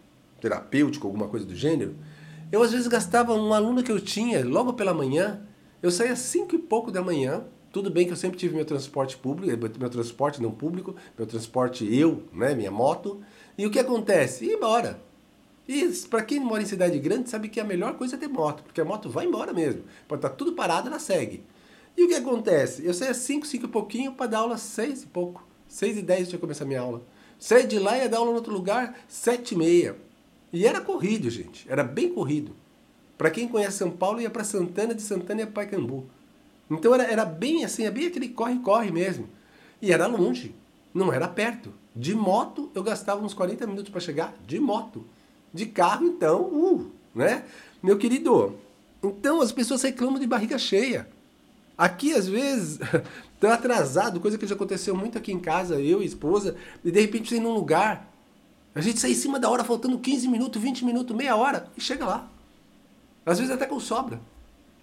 terapêutico, 0.41 1.05
alguma 1.05 1.27
coisa 1.27 1.45
do 1.45 1.55
gênero, 1.55 1.95
eu 2.51 2.63
às 2.63 2.71
vezes 2.71 2.87
gastava 2.87 3.35
um 3.35 3.53
aluno 3.53 3.83
que 3.83 3.91
eu 3.91 3.99
tinha 3.99 4.43
logo 4.43 4.73
pela 4.73 4.91
manhã, 4.91 5.41
eu 5.83 5.91
saía 5.91 6.13
às 6.13 6.19
cinco 6.19 6.55
e 6.55 6.57
pouco 6.57 6.89
da 6.89 7.03
manhã, 7.03 7.43
tudo 7.71 7.91
bem 7.91 8.07
que 8.07 8.13
eu 8.13 8.17
sempre 8.17 8.39
tive 8.39 8.55
meu 8.55 8.65
transporte 8.65 9.15
público, 9.15 9.55
meu 9.79 9.89
transporte 9.91 10.41
não 10.41 10.49
público, 10.49 10.95
meu 11.15 11.27
transporte 11.27 11.85
eu, 11.95 12.23
né, 12.33 12.55
minha 12.55 12.71
moto, 12.71 13.21
e 13.55 13.67
o 13.67 13.69
que 13.69 13.77
acontece? 13.77 14.45
Ia 14.45 14.55
embora. 14.55 15.08
E 15.69 15.87
para 16.09 16.23
quem 16.23 16.39
mora 16.39 16.63
em 16.63 16.65
cidade 16.65 16.97
grande, 16.97 17.29
sabe 17.29 17.47
que 17.47 17.59
a 17.59 17.63
melhor 17.63 17.93
coisa 17.93 18.15
é 18.15 18.17
ter 18.17 18.27
moto, 18.27 18.63
porque 18.63 18.81
a 18.81 18.85
moto 18.85 19.07
vai 19.07 19.27
embora 19.27 19.53
mesmo. 19.53 19.83
Pode 20.07 20.17
estar 20.17 20.29
tá 20.29 20.35
tudo 20.35 20.53
parado, 20.53 20.87
ela 20.87 20.97
segue. 20.97 21.43
E 21.95 22.05
o 22.05 22.07
que 22.07 22.15
acontece? 22.15 22.83
Eu 22.83 22.91
saía 22.91 23.13
5, 23.13 23.45
5 23.45 23.65
e 23.65 23.69
pouquinho 23.69 24.13
para 24.13 24.25
dar 24.25 24.39
aula 24.39 24.57
6 24.57 25.03
e 25.03 25.05
pouco. 25.05 25.47
6 25.67 25.99
e 25.99 26.01
10 26.01 26.33
eu 26.33 26.39
começar 26.39 26.65
minha 26.65 26.81
aula. 26.81 27.03
Saí 27.37 27.67
de 27.67 27.77
lá 27.77 27.95
e 27.95 28.01
ia 28.01 28.09
dar 28.09 28.17
aula 28.17 28.31
em 28.31 28.33
outro 28.33 28.51
lugar 28.51 28.97
7 29.07 29.53
e 29.53 29.57
meia. 29.59 29.95
E 30.51 30.65
era 30.65 30.81
corrido, 30.81 31.29
gente. 31.29 31.69
Era 31.69 31.83
bem 31.83 32.11
corrido. 32.11 32.55
Para 33.15 33.29
quem 33.29 33.47
conhece 33.47 33.77
São 33.77 33.91
Paulo, 33.91 34.19
ia 34.19 34.29
para 34.31 34.43
Santana, 34.43 34.95
de 34.95 35.03
Santana 35.03 35.41
ia 35.41 35.47
para 35.47 35.65
Pacaembu. 35.65 36.09
Então 36.71 36.95
era, 36.95 37.03
era 37.03 37.25
bem 37.25 37.63
assim, 37.63 37.85
é 37.85 37.91
bem 37.91 38.07
aquele 38.07 38.29
corre-corre 38.29 38.91
mesmo. 38.91 39.29
E 39.79 39.93
era 39.93 40.07
longe, 40.07 40.55
não 40.91 41.13
era 41.13 41.27
perto. 41.27 41.71
De 41.95 42.15
moto, 42.15 42.71
eu 42.73 42.81
gastava 42.81 43.23
uns 43.23 43.35
40 43.35 43.67
minutos 43.67 43.91
para 43.91 44.01
chegar 44.01 44.33
de 44.47 44.59
moto. 44.59 45.05
De 45.53 45.65
carro, 45.65 46.05
então, 46.05 46.41
uh, 46.41 46.91
né? 47.13 47.43
Meu 47.81 47.97
querido, 47.97 48.55
então 49.01 49.41
as 49.41 49.51
pessoas 49.51 49.81
reclamam 49.81 50.19
de 50.19 50.27
barriga 50.27 50.57
cheia. 50.57 51.07
Aqui, 51.77 52.13
às 52.13 52.27
vezes, 52.27 52.77
tá 53.39 53.53
atrasado, 53.53 54.19
coisa 54.19 54.37
que 54.37 54.45
já 54.45 54.55
aconteceu 54.55 54.95
muito 54.95 55.17
aqui 55.17 55.31
em 55.31 55.39
casa, 55.39 55.79
eu 55.79 56.03
e 56.03 56.05
esposa, 56.05 56.55
e 56.83 56.91
de 56.91 56.99
repente 56.99 57.29
você 57.29 57.39
num 57.39 57.53
lugar, 57.53 58.11
a 58.75 58.81
gente 58.81 58.99
sai 58.99 59.11
em 59.11 59.15
cima 59.15 59.39
da 59.39 59.49
hora, 59.49 59.63
faltando 59.63 59.97
15 59.97 60.27
minutos, 60.27 60.61
20 60.61 60.85
minutos, 60.85 61.15
meia 61.15 61.35
hora, 61.35 61.71
e 61.77 61.81
chega 61.81 62.05
lá. 62.05 62.29
Às 63.25 63.39
vezes 63.39 63.53
até 63.53 63.65
com 63.65 63.79
sobra. 63.79 64.19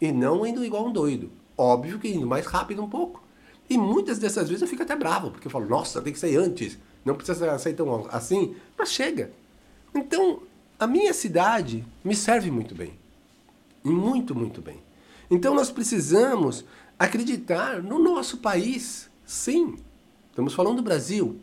E 0.00 0.11
não 0.12 0.46
indo 0.46 0.64
igual 0.64 0.87
um 0.87 0.92
doido. 0.92 1.30
Óbvio 1.56 1.99
que 1.99 2.08
indo 2.08 2.26
mais 2.26 2.46
rápido 2.46 2.82
um 2.82 2.88
pouco. 2.88 3.23
E 3.68 3.76
muitas 3.76 4.18
dessas 4.18 4.49
vezes 4.49 4.62
eu 4.62 4.68
fico 4.68 4.82
até 4.82 4.94
bravo, 4.94 5.30
porque 5.30 5.46
eu 5.46 5.50
falo, 5.50 5.66
nossa, 5.66 6.00
tem 6.00 6.12
que 6.12 6.18
sair 6.18 6.37
antes. 6.37 6.78
Não 7.04 7.14
precisa 7.14 7.58
sair 7.58 7.75
tão 7.75 8.06
assim, 8.11 8.54
mas 8.78 8.90
chega. 8.90 9.32
Então, 9.94 10.40
a 10.78 10.87
minha 10.87 11.14
cidade 11.14 11.85
me 12.04 12.14
serve 12.14 12.50
muito 12.50 12.75
bem. 12.75 12.92
Muito, 13.83 14.35
muito 14.35 14.61
bem. 14.61 14.83
Então 15.30 15.54
nós 15.54 15.71
precisamos 15.71 16.64
acreditar 16.99 17.83
no 17.83 17.99
nosso 17.99 18.38
país. 18.38 19.09
Sim, 19.25 19.76
estamos 20.30 20.54
falando 20.54 20.76
do 20.76 20.83
Brasil. 20.83 21.40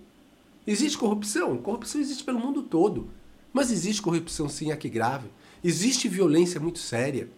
Existe 0.66 0.98
corrupção? 0.98 1.58
Corrupção 1.58 2.00
existe 2.00 2.24
pelo 2.24 2.40
mundo 2.40 2.64
todo. 2.64 3.10
Mas 3.52 3.72
existe 3.72 4.02
corrupção 4.02 4.48
sim 4.48 4.72
aqui 4.72 4.90
grave. 4.90 5.28
Existe 5.64 6.08
violência 6.08 6.60
muito 6.60 6.80
séria. 6.80 7.30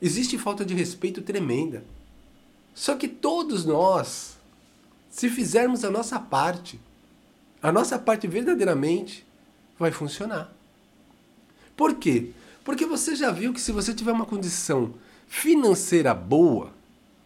Existe 0.00 0.36
falta 0.38 0.64
de 0.64 0.74
respeito 0.74 1.22
tremenda. 1.22 1.84
Só 2.74 2.96
que 2.96 3.06
todos 3.06 3.64
nós, 3.64 4.36
se 5.08 5.28
fizermos 5.28 5.84
a 5.84 5.90
nossa 5.90 6.18
parte, 6.18 6.80
a 7.62 7.70
nossa 7.70 7.98
parte 7.98 8.26
verdadeiramente 8.26 9.24
vai 9.78 9.92
funcionar. 9.92 10.52
Por 11.76 11.94
quê? 11.94 12.30
Porque 12.64 12.86
você 12.86 13.14
já 13.14 13.30
viu 13.30 13.52
que 13.52 13.60
se 13.60 13.72
você 13.72 13.92
tiver 13.92 14.12
uma 14.12 14.24
condição 14.24 14.94
financeira 15.26 16.14
boa, 16.14 16.72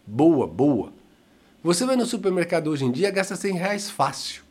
boa, 0.05 0.47
boa, 0.47 0.91
você 1.63 1.85
vai 1.85 1.95
no 1.95 2.05
supermercado 2.05 2.67
hoje 2.67 2.85
em 2.85 2.91
dia 2.91 3.11
gasta 3.11 3.35
100 3.35 3.53
reais 3.53 3.89
fácil. 3.89 4.43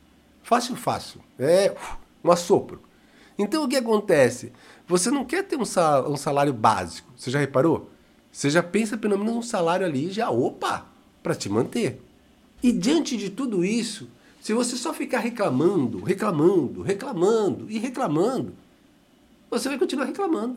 Fácil, 0.43 0.77
fácil. 0.77 1.21
É 1.39 1.75
um 2.23 2.31
assopro. 2.31 2.81
Então 3.39 3.65
o 3.65 3.69
que 3.69 3.77
acontece? 3.77 4.53
Você 4.87 5.11
não 5.11 5.25
quer 5.25 5.45
ter 5.45 5.57
um 5.57 6.17
salário 6.17 6.53
básico. 6.53 7.13
Você 7.17 7.31
já 7.31 7.39
reparou? 7.39 7.91
Você 8.33 8.51
já 8.51 8.63
pensa 8.63 8.97
pelo 8.97 9.19
menos 9.19 9.35
um 9.35 9.43
salário 9.43 9.85
ali 9.85 10.11
já, 10.11 10.31
opa, 10.31 10.87
para 11.23 11.35
te 11.35 11.49
manter. 11.49 12.01
E 12.63 12.73
diante 12.73 13.17
de 13.17 13.31
tudo 13.31 13.65
isso, 13.65 14.09
se 14.41 14.53
você 14.53 14.77
só 14.77 14.93
ficar 14.93 15.19
reclamando, 15.19 16.03
reclamando, 16.03 16.83
reclamando 16.83 17.67
e 17.71 17.79
reclamando, 17.79 18.55
você 19.51 19.69
vai 19.69 19.79
continuar 19.79 20.07
reclamando. 20.07 20.57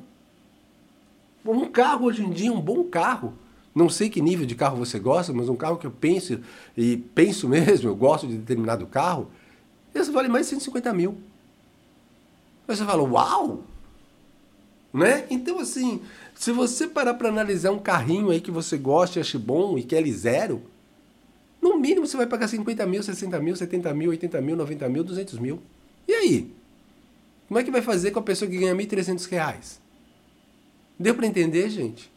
Um 1.45 1.65
carro 1.69 2.05
hoje 2.05 2.24
em 2.24 2.29
dia, 2.29 2.51
um 2.51 2.62
bom 2.62 2.83
carro, 2.83 3.33
não 3.74 3.89
sei 3.89 4.10
que 4.10 4.21
nível 4.21 4.45
de 4.45 4.53
carro 4.53 4.77
você 4.77 5.00
gosta, 5.00 5.33
mas 5.33 5.50
um 5.50 5.55
carro 5.55 5.77
que 5.77 5.88
eu 5.88 5.91
penso, 5.91 6.39
e 6.77 6.98
penso 6.98 7.48
mesmo, 7.50 7.89
eu 7.89 7.95
gosto 7.95 8.27
de 8.27 8.38
determinado 8.38 8.86
carro, 8.86 9.29
esse 9.93 10.12
vale 10.12 10.27
mais 10.27 10.45
de 10.45 10.51
150 10.51 10.93
mil. 10.93 11.17
Você 12.67 12.86
fala, 12.86 13.03
uau! 13.03 13.63
Né? 14.93 15.25
Então, 15.29 15.60
assim, 15.60 16.01
se 16.36 16.51
você 16.51 16.88
parar 16.88 17.13
para 17.13 17.29
analisar 17.29 17.71
um 17.71 17.79
carrinho 17.79 18.29
aí 18.29 18.41
que 18.41 18.51
você 18.51 18.77
gosta 18.77 19.19
e 19.19 19.21
acha 19.21 19.39
bom 19.39 19.77
e 19.77 19.83
quer 19.83 20.00
ele 20.00 20.12
zero, 20.12 20.62
no 21.62 21.77
mínimo 21.77 22.05
você 22.05 22.17
vai 22.17 22.25
pagar 22.25 22.48
50 22.48 22.86
mil, 22.86 23.01
60 23.01 23.39
mil, 23.39 23.55
70 23.55 23.93
mil, 23.93 24.10
80 24.10 24.41
mil, 24.41 24.55
90 24.55 24.89
mil, 24.89 25.03
200 25.03 25.39
mil. 25.39 25.62
E 26.07 26.13
aí? 26.13 26.51
Como 27.51 27.60
é 27.60 27.65
que 27.65 27.70
vai 27.70 27.81
fazer 27.81 28.12
com 28.12 28.20
a 28.20 28.24
pessoa 28.24 28.50
que 28.50 28.58
ganha 28.58 28.74
1.300 28.74 29.29
reais? 29.29 29.81
Deu 30.98 31.13
para 31.13 31.27
entender, 31.27 31.70
gente? 31.70 32.10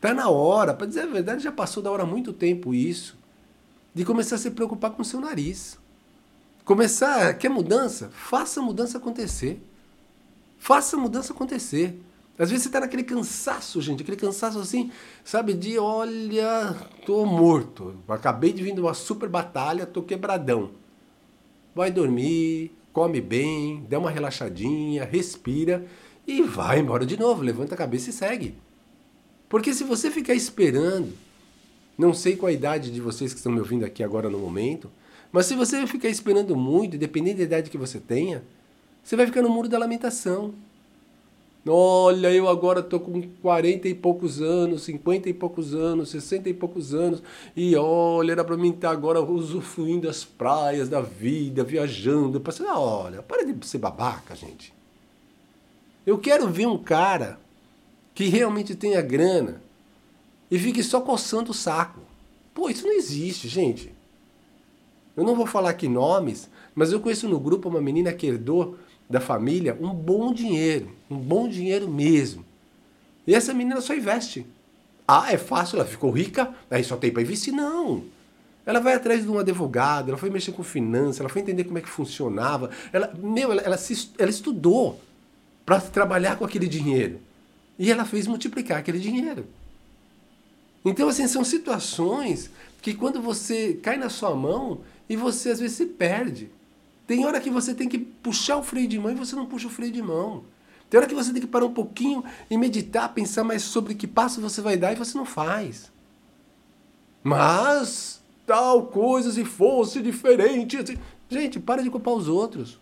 Tá 0.00 0.12
na 0.12 0.28
hora, 0.28 0.74
para 0.74 0.88
dizer 0.88 1.02
a 1.02 1.06
verdade, 1.06 1.44
já 1.44 1.52
passou 1.52 1.80
da 1.80 1.92
hora 1.92 2.02
há 2.02 2.06
muito 2.06 2.32
tempo 2.32 2.74
isso, 2.74 3.16
de 3.94 4.04
começar 4.04 4.34
a 4.34 4.38
se 4.38 4.50
preocupar 4.50 4.90
com 4.90 5.02
o 5.02 5.04
seu 5.04 5.20
nariz. 5.20 5.78
Começar, 6.64 7.34
quer 7.34 7.48
mudança? 7.50 8.10
Faça 8.10 8.58
a 8.58 8.64
mudança 8.64 8.98
acontecer. 8.98 9.62
Faça 10.58 10.96
a 10.96 10.98
mudança 10.98 11.32
acontecer. 11.32 11.96
Às 12.36 12.50
vezes 12.50 12.64
você 12.64 12.68
está 12.68 12.80
naquele 12.80 13.04
cansaço, 13.04 13.80
gente, 13.80 14.02
aquele 14.02 14.16
cansaço 14.16 14.58
assim, 14.58 14.90
sabe, 15.24 15.54
de 15.54 15.78
olha, 15.78 16.74
tô 17.06 17.24
morto. 17.24 17.94
Acabei 18.08 18.52
de 18.52 18.60
vir 18.60 18.74
de 18.74 18.80
uma 18.80 18.92
super 18.92 19.28
batalha, 19.28 19.86
tô 19.86 20.02
quebradão. 20.02 20.72
Vai 21.72 21.92
dormir, 21.92 22.72
come 22.96 23.20
bem, 23.20 23.84
dá 23.90 23.98
uma 23.98 24.10
relaxadinha, 24.10 25.04
respira 25.04 25.84
e 26.26 26.40
vai 26.40 26.78
embora 26.78 27.04
de 27.04 27.14
novo, 27.14 27.42
levanta 27.42 27.74
a 27.74 27.76
cabeça 27.76 28.08
e 28.08 28.12
segue. 28.12 28.54
Porque 29.50 29.74
se 29.74 29.84
você 29.84 30.10
ficar 30.10 30.32
esperando, 30.32 31.12
não 31.98 32.14
sei 32.14 32.36
qual 32.36 32.48
a 32.48 32.54
idade 32.54 32.90
de 32.90 32.98
vocês 32.98 33.34
que 33.34 33.38
estão 33.38 33.52
me 33.52 33.58
ouvindo 33.58 33.84
aqui 33.84 34.02
agora 34.02 34.30
no 34.30 34.38
momento, 34.38 34.90
mas 35.30 35.44
se 35.44 35.54
você 35.54 35.86
ficar 35.86 36.08
esperando 36.08 36.56
muito, 36.56 36.96
dependendo 36.96 37.36
da 37.36 37.42
idade 37.44 37.68
que 37.68 37.76
você 37.76 38.00
tenha, 38.00 38.42
você 39.04 39.14
vai 39.14 39.26
ficar 39.26 39.42
no 39.42 39.50
muro 39.50 39.68
da 39.68 39.76
lamentação. 39.76 40.54
Olha, 41.68 42.32
eu 42.32 42.48
agora 42.48 42.80
tô 42.82 43.00
com 43.00 43.20
40 43.42 43.88
e 43.88 43.94
poucos 43.94 44.40
anos, 44.40 44.82
50 44.84 45.28
e 45.28 45.34
poucos 45.34 45.74
anos, 45.74 46.10
60 46.10 46.48
e 46.48 46.54
poucos 46.54 46.94
anos, 46.94 47.22
e 47.56 47.74
olha, 47.74 48.32
era 48.32 48.44
para 48.44 48.56
mim 48.56 48.70
estar 48.70 48.90
agora 48.90 49.20
usufruindo 49.20 50.06
das 50.06 50.24
praias 50.24 50.88
da 50.88 51.00
vida, 51.00 51.64
viajando. 51.64 52.40
Passando, 52.40 52.70
olha, 52.70 53.22
para 53.22 53.44
de 53.44 53.66
ser 53.66 53.78
babaca, 53.78 54.36
gente. 54.36 54.72
Eu 56.06 56.18
quero 56.18 56.48
ver 56.48 56.66
um 56.66 56.78
cara 56.78 57.38
que 58.14 58.26
realmente 58.26 58.76
tenha 58.76 59.02
grana 59.02 59.60
e 60.48 60.58
fique 60.58 60.82
só 60.82 61.00
coçando 61.00 61.50
o 61.50 61.54
saco. 61.54 62.00
Pô, 62.54 62.70
isso 62.70 62.86
não 62.86 62.92
existe, 62.94 63.48
gente. 63.48 63.92
Eu 65.16 65.24
não 65.24 65.34
vou 65.34 65.46
falar 65.46 65.70
aqui 65.70 65.88
nomes, 65.88 66.48
mas 66.74 66.92
eu 66.92 67.00
conheço 67.00 67.28
no 67.28 67.40
grupo 67.40 67.68
uma 67.68 67.80
menina 67.80 68.12
que 68.12 68.26
herdou 68.26 68.76
da 69.08 69.20
família 69.20 69.76
um 69.80 69.90
bom 69.90 70.32
dinheiro, 70.32 70.90
um 71.10 71.16
bom 71.16 71.48
dinheiro 71.48 71.88
mesmo. 71.88 72.44
E 73.26 73.34
essa 73.34 73.52
menina 73.54 73.80
só 73.80 73.94
investe. 73.94 74.46
Ah, 75.06 75.32
é 75.32 75.38
fácil, 75.38 75.76
ela 75.76 75.84
ficou 75.84 76.10
rica, 76.10 76.52
aí 76.70 76.82
só 76.82 76.96
tem 76.96 77.12
para 77.12 77.22
investir? 77.22 77.52
Não. 77.52 78.04
Ela 78.64 78.80
vai 78.80 78.94
atrás 78.94 79.22
de 79.22 79.28
um 79.28 79.38
advogado, 79.38 80.08
ela 80.08 80.18
foi 80.18 80.28
mexer 80.28 80.50
com 80.50 80.64
finanças, 80.64 81.20
ela 81.20 81.28
foi 81.28 81.42
entender 81.42 81.64
como 81.64 81.78
é 81.78 81.80
que 81.80 81.88
funcionava. 81.88 82.70
Ela, 82.92 83.14
meu, 83.16 83.52
ela, 83.52 83.62
ela, 83.62 83.78
se, 83.78 84.10
ela 84.18 84.30
estudou 84.30 85.00
para 85.64 85.80
trabalhar 85.80 86.36
com 86.36 86.44
aquele 86.44 86.66
dinheiro. 86.66 87.20
E 87.78 87.92
ela 87.92 88.04
fez 88.04 88.26
multiplicar 88.26 88.78
aquele 88.78 88.98
dinheiro. 88.98 89.46
Então, 90.84 91.08
assim, 91.08 91.28
são 91.28 91.44
situações 91.44 92.50
que 92.82 92.94
quando 92.94 93.20
você 93.20 93.74
cai 93.74 93.96
na 93.96 94.08
sua 94.08 94.34
mão 94.34 94.80
e 95.08 95.16
você 95.16 95.50
às 95.50 95.60
vezes 95.60 95.76
se 95.76 95.86
perde. 95.86 96.50
Tem 97.06 97.24
hora 97.24 97.40
que 97.40 97.50
você 97.50 97.74
tem 97.74 97.88
que 97.88 97.98
puxar 97.98 98.56
o 98.56 98.62
freio 98.62 98.88
de 98.88 98.98
mão 98.98 99.12
e 99.12 99.14
você 99.14 99.36
não 99.36 99.46
puxa 99.46 99.68
o 99.68 99.70
freio 99.70 99.92
de 99.92 100.02
mão. 100.02 100.44
Tem 100.90 100.98
hora 100.98 101.08
que 101.08 101.14
você 101.14 101.32
tem 101.32 101.40
que 101.40 101.46
parar 101.46 101.66
um 101.66 101.72
pouquinho 101.72 102.24
e 102.50 102.56
meditar, 102.56 103.12
pensar 103.12 103.44
mais 103.44 103.62
sobre 103.62 103.94
que 103.94 104.06
passo 104.06 104.40
você 104.40 104.60
vai 104.60 104.76
dar 104.76 104.92
e 104.92 104.96
você 104.96 105.16
não 105.16 105.24
faz. 105.24 105.90
Mas 107.22 108.22
tal 108.46 108.86
coisa 108.86 109.32
se 109.32 109.44
fosse 109.44 110.00
diferente. 110.00 110.76
Assim, 110.76 110.96
gente, 111.28 111.58
para 111.58 111.82
de 111.82 111.90
culpar 111.90 112.14
os 112.14 112.28
outros. 112.28 112.78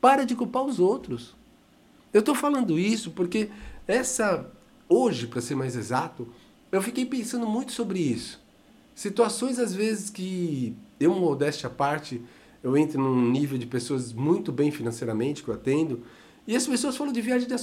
Para 0.00 0.24
de 0.24 0.34
culpar 0.34 0.62
os 0.62 0.78
outros. 0.78 1.34
Eu 2.12 2.20
estou 2.20 2.34
falando 2.34 2.78
isso 2.78 3.10
porque 3.10 3.50
essa 3.86 4.50
hoje, 4.88 5.26
para 5.26 5.40
ser 5.40 5.54
mais 5.54 5.76
exato, 5.76 6.28
eu 6.72 6.82
fiquei 6.82 7.04
pensando 7.04 7.46
muito 7.46 7.72
sobre 7.72 8.00
isso. 8.00 8.40
Situações 8.94 9.58
às 9.58 9.72
vezes 9.74 10.10
que 10.10 10.74
eu 10.98 11.14
modéstia 11.14 11.68
à 11.68 11.70
parte, 11.70 12.20
eu 12.62 12.76
entro 12.76 13.00
num 13.00 13.30
nível 13.30 13.58
de 13.58 13.66
pessoas 13.66 14.12
muito 14.12 14.52
bem 14.52 14.70
financeiramente 14.70 15.42
que 15.42 15.48
eu 15.48 15.54
atendo, 15.54 16.02
e 16.46 16.56
as 16.56 16.66
pessoas 16.66 16.96
falam 16.96 17.12
de 17.12 17.20
viagem 17.20 17.48
da 17.48 17.56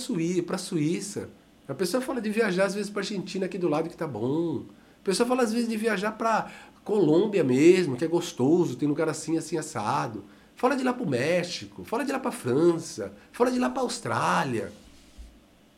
para 0.45 0.55
a 0.55 0.59
Suíça. 0.59 1.29
A 1.67 1.73
pessoa 1.73 2.01
fala 2.01 2.21
de 2.21 2.29
viajar 2.29 2.65
às 2.65 2.75
vezes 2.75 2.89
para 2.89 3.01
Argentina 3.01 3.45
aqui 3.45 3.57
do 3.57 3.67
lado 3.67 3.89
que 3.89 3.97
tá 3.97 4.07
bom. 4.07 4.63
A 5.01 5.03
pessoa 5.03 5.27
fala 5.27 5.43
às 5.43 5.51
vezes 5.51 5.67
de 5.67 5.75
viajar 5.75 6.13
para 6.13 6.49
Colômbia 6.83 7.43
mesmo, 7.43 7.97
que 7.97 8.05
é 8.05 8.07
gostoso, 8.07 8.77
tem 8.77 8.87
lugar 8.87 9.09
assim, 9.09 9.37
assim 9.37 9.57
assado. 9.57 10.23
Fala 10.55 10.75
de 10.75 10.83
lá 10.83 10.93
para 10.93 11.03
o 11.03 11.09
México, 11.09 11.83
fala 11.83 12.05
de 12.05 12.11
lá 12.11 12.19
para 12.19 12.29
a 12.29 12.33
França, 12.33 13.13
fala 13.31 13.51
de 13.51 13.59
lá 13.59 13.69
para 13.69 13.81
a 13.81 13.83
Austrália. 13.83 14.71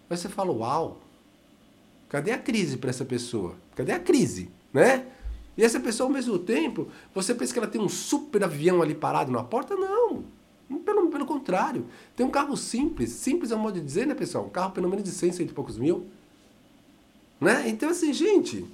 Aí 0.09 0.15
você 0.15 0.29
fala, 0.29 0.51
uau, 0.51 1.01
cadê 2.07 2.31
a 2.31 2.37
crise 2.37 2.77
para 2.77 2.91
essa 2.91 3.03
pessoa? 3.03 3.55
Cadê 3.75 3.91
a 3.91 3.99
crise, 3.99 4.49
né? 4.71 5.07
E 5.59 5.63
essa 5.63 5.77
pessoa, 5.77 6.07
ao 6.07 6.13
mesmo 6.13 6.39
tempo, 6.39 6.87
você 7.13 7.35
pensa 7.35 7.51
que 7.51 7.59
ela 7.59 7.67
tem 7.67 7.81
um 7.81 7.89
super 7.89 8.45
avião 8.45 8.81
ali 8.81 8.95
parado 8.95 9.29
na 9.29 9.43
porta? 9.43 9.75
Não. 9.75 10.23
Pelo, 10.85 11.09
pelo 11.09 11.25
contrário. 11.25 11.85
Tem 12.15 12.25
um 12.25 12.29
carro 12.31 12.55
simples. 12.55 13.09
Simples 13.09 13.51
é 13.51 13.57
um 13.57 13.59
modo 13.59 13.73
de 13.73 13.85
dizer, 13.85 14.07
né, 14.07 14.15
pessoal? 14.15 14.45
Um 14.45 14.49
carro 14.49 14.71
pelo 14.71 14.87
menos 14.87 15.03
de 15.03 15.11
100, 15.11 15.33
100 15.33 15.45
e 15.47 15.49
poucos 15.49 15.77
mil. 15.77 16.07
Né? 17.41 17.67
Então, 17.67 17.89
assim, 17.89 18.13
gente, 18.13 18.65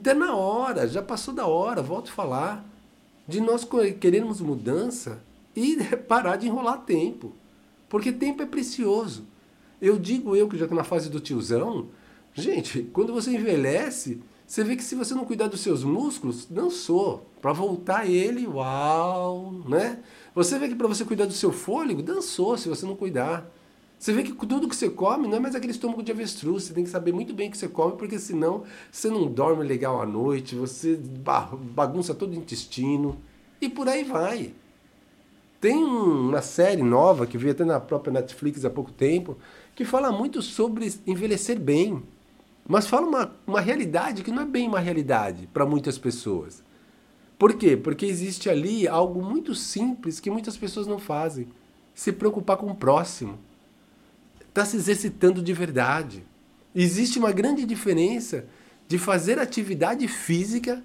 tem 0.00 0.14
na 0.14 0.36
hora. 0.36 0.86
Já 0.86 1.02
passou 1.02 1.34
da 1.34 1.44
hora, 1.44 1.82
volto 1.82 2.10
a 2.10 2.14
falar. 2.14 2.64
de 3.26 3.40
nós 3.40 3.66
querermos 3.98 4.40
mudança 4.40 5.20
e 5.56 5.76
parar 6.06 6.36
de 6.36 6.46
enrolar 6.46 6.82
tempo. 6.82 7.32
Porque 7.88 8.12
tempo 8.12 8.44
é 8.44 8.46
precioso. 8.46 9.24
Eu 9.80 9.98
digo 9.98 10.36
eu 10.36 10.48
que 10.48 10.56
já 10.56 10.66
estou 10.66 10.78
na 10.78 10.84
fase 10.84 11.10
do 11.10 11.18
tiozão, 11.18 11.88
gente, 12.32 12.84
quando 12.92 13.12
você 13.12 13.32
envelhece, 13.32 14.22
você 14.52 14.62
vê 14.62 14.76
que 14.76 14.84
se 14.84 14.94
você 14.94 15.14
não 15.14 15.24
cuidar 15.24 15.48
dos 15.48 15.60
seus 15.60 15.82
músculos, 15.82 16.46
sou. 16.72 17.26
Para 17.40 17.54
voltar 17.54 18.06
ele, 18.06 18.46
uau, 18.46 19.50
né? 19.66 20.00
Você 20.34 20.58
vê 20.58 20.68
que 20.68 20.74
para 20.74 20.86
você 20.86 21.06
cuidar 21.06 21.24
do 21.24 21.32
seu 21.32 21.50
fôlego, 21.50 22.02
dançou 22.02 22.58
se 22.58 22.68
você 22.68 22.84
não 22.84 22.94
cuidar. 22.94 23.50
Você 23.98 24.12
vê 24.12 24.22
que 24.22 24.34
tudo 24.34 24.68
que 24.68 24.76
você 24.76 24.90
come 24.90 25.26
não 25.26 25.38
é 25.38 25.40
mais 25.40 25.54
aquele 25.54 25.72
estômago 25.72 26.02
de 26.02 26.12
avestruz. 26.12 26.64
Você 26.64 26.74
tem 26.74 26.84
que 26.84 26.90
saber 26.90 27.14
muito 27.14 27.32
bem 27.32 27.48
o 27.48 27.50
que 27.50 27.56
você 27.56 27.66
come, 27.66 27.96
porque 27.96 28.18
senão 28.18 28.64
você 28.90 29.08
não 29.08 29.26
dorme 29.26 29.64
legal 29.64 30.02
à 30.02 30.04
noite, 30.04 30.54
você 30.54 31.00
bagunça 31.74 32.14
todo 32.14 32.32
o 32.32 32.36
intestino 32.36 33.16
e 33.58 33.70
por 33.70 33.88
aí 33.88 34.04
vai. 34.04 34.52
Tem 35.62 35.82
uma 35.82 36.42
série 36.42 36.82
nova 36.82 37.26
que 37.26 37.38
veio 37.38 37.52
até 37.52 37.64
na 37.64 37.80
própria 37.80 38.12
Netflix 38.12 38.66
há 38.66 38.70
pouco 38.70 38.92
tempo 38.92 39.34
que 39.74 39.86
fala 39.86 40.12
muito 40.12 40.42
sobre 40.42 40.92
envelhecer 41.06 41.58
bem. 41.58 42.02
Mas 42.72 42.86
fala 42.86 43.06
uma, 43.06 43.36
uma 43.46 43.60
realidade 43.60 44.22
que 44.22 44.30
não 44.30 44.44
é 44.44 44.46
bem 44.46 44.66
uma 44.66 44.80
realidade 44.80 45.46
para 45.52 45.66
muitas 45.66 45.98
pessoas. 45.98 46.62
Por 47.38 47.52
quê? 47.52 47.76
Porque 47.76 48.06
existe 48.06 48.48
ali 48.48 48.88
algo 48.88 49.22
muito 49.22 49.54
simples 49.54 50.18
que 50.18 50.30
muitas 50.30 50.56
pessoas 50.56 50.86
não 50.86 50.98
fazem. 50.98 51.48
Se 51.94 52.10
preocupar 52.10 52.56
com 52.56 52.70
o 52.70 52.74
próximo. 52.74 53.38
Está 54.48 54.64
se 54.64 54.78
exercitando 54.78 55.42
de 55.42 55.52
verdade. 55.52 56.24
Existe 56.74 57.18
uma 57.18 57.30
grande 57.30 57.66
diferença 57.66 58.46
de 58.88 58.96
fazer 58.96 59.38
atividade 59.38 60.08
física 60.08 60.82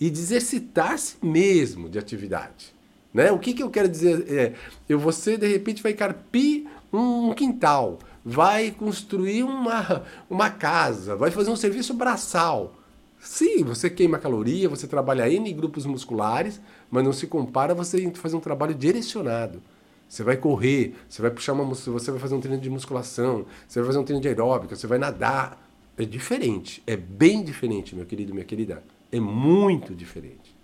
e 0.00 0.10
de 0.10 0.18
exercitar-se 0.18 1.24
mesmo 1.24 1.88
de 1.88 2.00
atividade. 2.00 2.74
Né? 3.14 3.30
O 3.30 3.38
que, 3.38 3.54
que 3.54 3.62
eu 3.62 3.70
quero 3.70 3.88
dizer? 3.88 4.26
É, 4.28 4.54
eu, 4.88 4.98
você, 4.98 5.36
de 5.36 5.46
repente, 5.46 5.84
vai 5.84 5.92
carpir 5.92 6.66
um 6.92 7.32
quintal, 7.32 8.00
vai 8.28 8.70
construir 8.70 9.42
uma, 9.42 10.04
uma 10.28 10.50
casa, 10.50 11.16
vai 11.16 11.30
fazer 11.30 11.50
um 11.50 11.56
serviço 11.56 11.94
braçal. 11.94 12.74
Sim, 13.18 13.64
você 13.64 13.88
queima 13.88 14.18
caloria, 14.18 14.68
você 14.68 14.86
trabalha 14.86 15.26
em 15.32 15.56
grupos 15.56 15.86
musculares, 15.86 16.60
mas 16.90 17.02
não 17.02 17.12
se 17.12 17.26
compara 17.26 17.74
você 17.74 18.10
fazer 18.12 18.36
um 18.36 18.40
trabalho 18.40 18.74
direcionado. 18.74 19.62
Você 20.06 20.22
vai 20.22 20.36
correr, 20.36 20.94
você 21.08 21.22
vai 21.22 21.30
puxar 21.30 21.54
uma 21.54 21.64
você 21.64 22.10
vai 22.10 22.20
fazer 22.20 22.34
um 22.34 22.40
treino 22.40 22.60
de 22.60 22.68
musculação, 22.68 23.46
você 23.66 23.80
vai 23.80 23.86
fazer 23.86 23.98
um 23.98 24.04
treino 24.04 24.20
de 24.20 24.28
aeróbica, 24.28 24.76
você 24.76 24.86
vai 24.86 24.98
nadar. 24.98 25.66
É 25.96 26.04
diferente, 26.04 26.82
é 26.86 26.96
bem 26.96 27.42
diferente, 27.42 27.96
meu 27.96 28.04
querido, 28.04 28.34
minha 28.34 28.44
querida. 28.44 28.82
É 29.10 29.18
muito 29.18 29.94
diferente. 29.94 30.54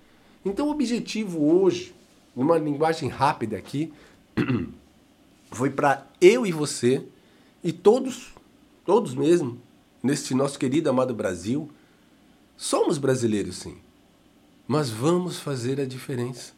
Então 0.45 0.69
o 0.69 0.71
objetivo 0.71 1.43
hoje, 1.43 1.95
numa 2.37 2.59
linguagem 2.59 3.09
rápida 3.09 3.57
aqui, 3.57 3.93
foi 5.51 5.71
para 5.71 6.07
eu 6.21 6.47
e 6.47 6.53
você 6.53 7.03
e 7.65 7.73
todos, 7.73 8.35
todos 8.85 9.15
mesmo, 9.15 9.59
neste 10.03 10.35
nosso 10.35 10.59
querido 10.59 10.91
amado 10.91 11.15
Brasil, 11.15 11.71
somos 12.59 12.99
brasileiros 12.99 13.57
sim. 13.57 13.79
Mas 14.69 14.91
vamos 14.91 15.39
fazer 15.41 15.81
a 15.81 15.87
diferença. 15.87 16.53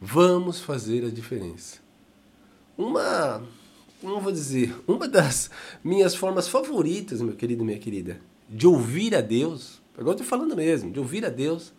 Vamos 0.00 0.58
fazer 0.58 1.04
a 1.04 1.10
diferença. 1.10 1.78
Uma, 2.78 3.42
como 4.00 4.20
vou 4.20 4.32
dizer, 4.32 4.74
uma 4.88 5.06
das 5.06 5.50
minhas 5.84 6.14
formas 6.14 6.48
favoritas, 6.48 7.20
meu 7.20 7.36
querido 7.36 7.62
e 7.62 7.66
minha 7.66 7.78
querida, 7.78 8.18
de 8.48 8.66
ouvir 8.66 9.14
a 9.14 9.20
Deus, 9.20 9.82
agora 9.98 10.14
estou 10.14 10.26
falando 10.26 10.56
mesmo, 10.56 10.90
de 10.90 10.98
ouvir 10.98 11.26
a 11.26 11.28
Deus, 11.28 11.74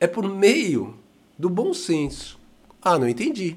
é 0.00 0.08
por 0.08 0.28
meio 0.28 0.98
do 1.38 1.48
bom 1.48 1.72
senso. 1.72 2.36
Ah, 2.82 2.98
não 2.98 3.08
entendi. 3.08 3.56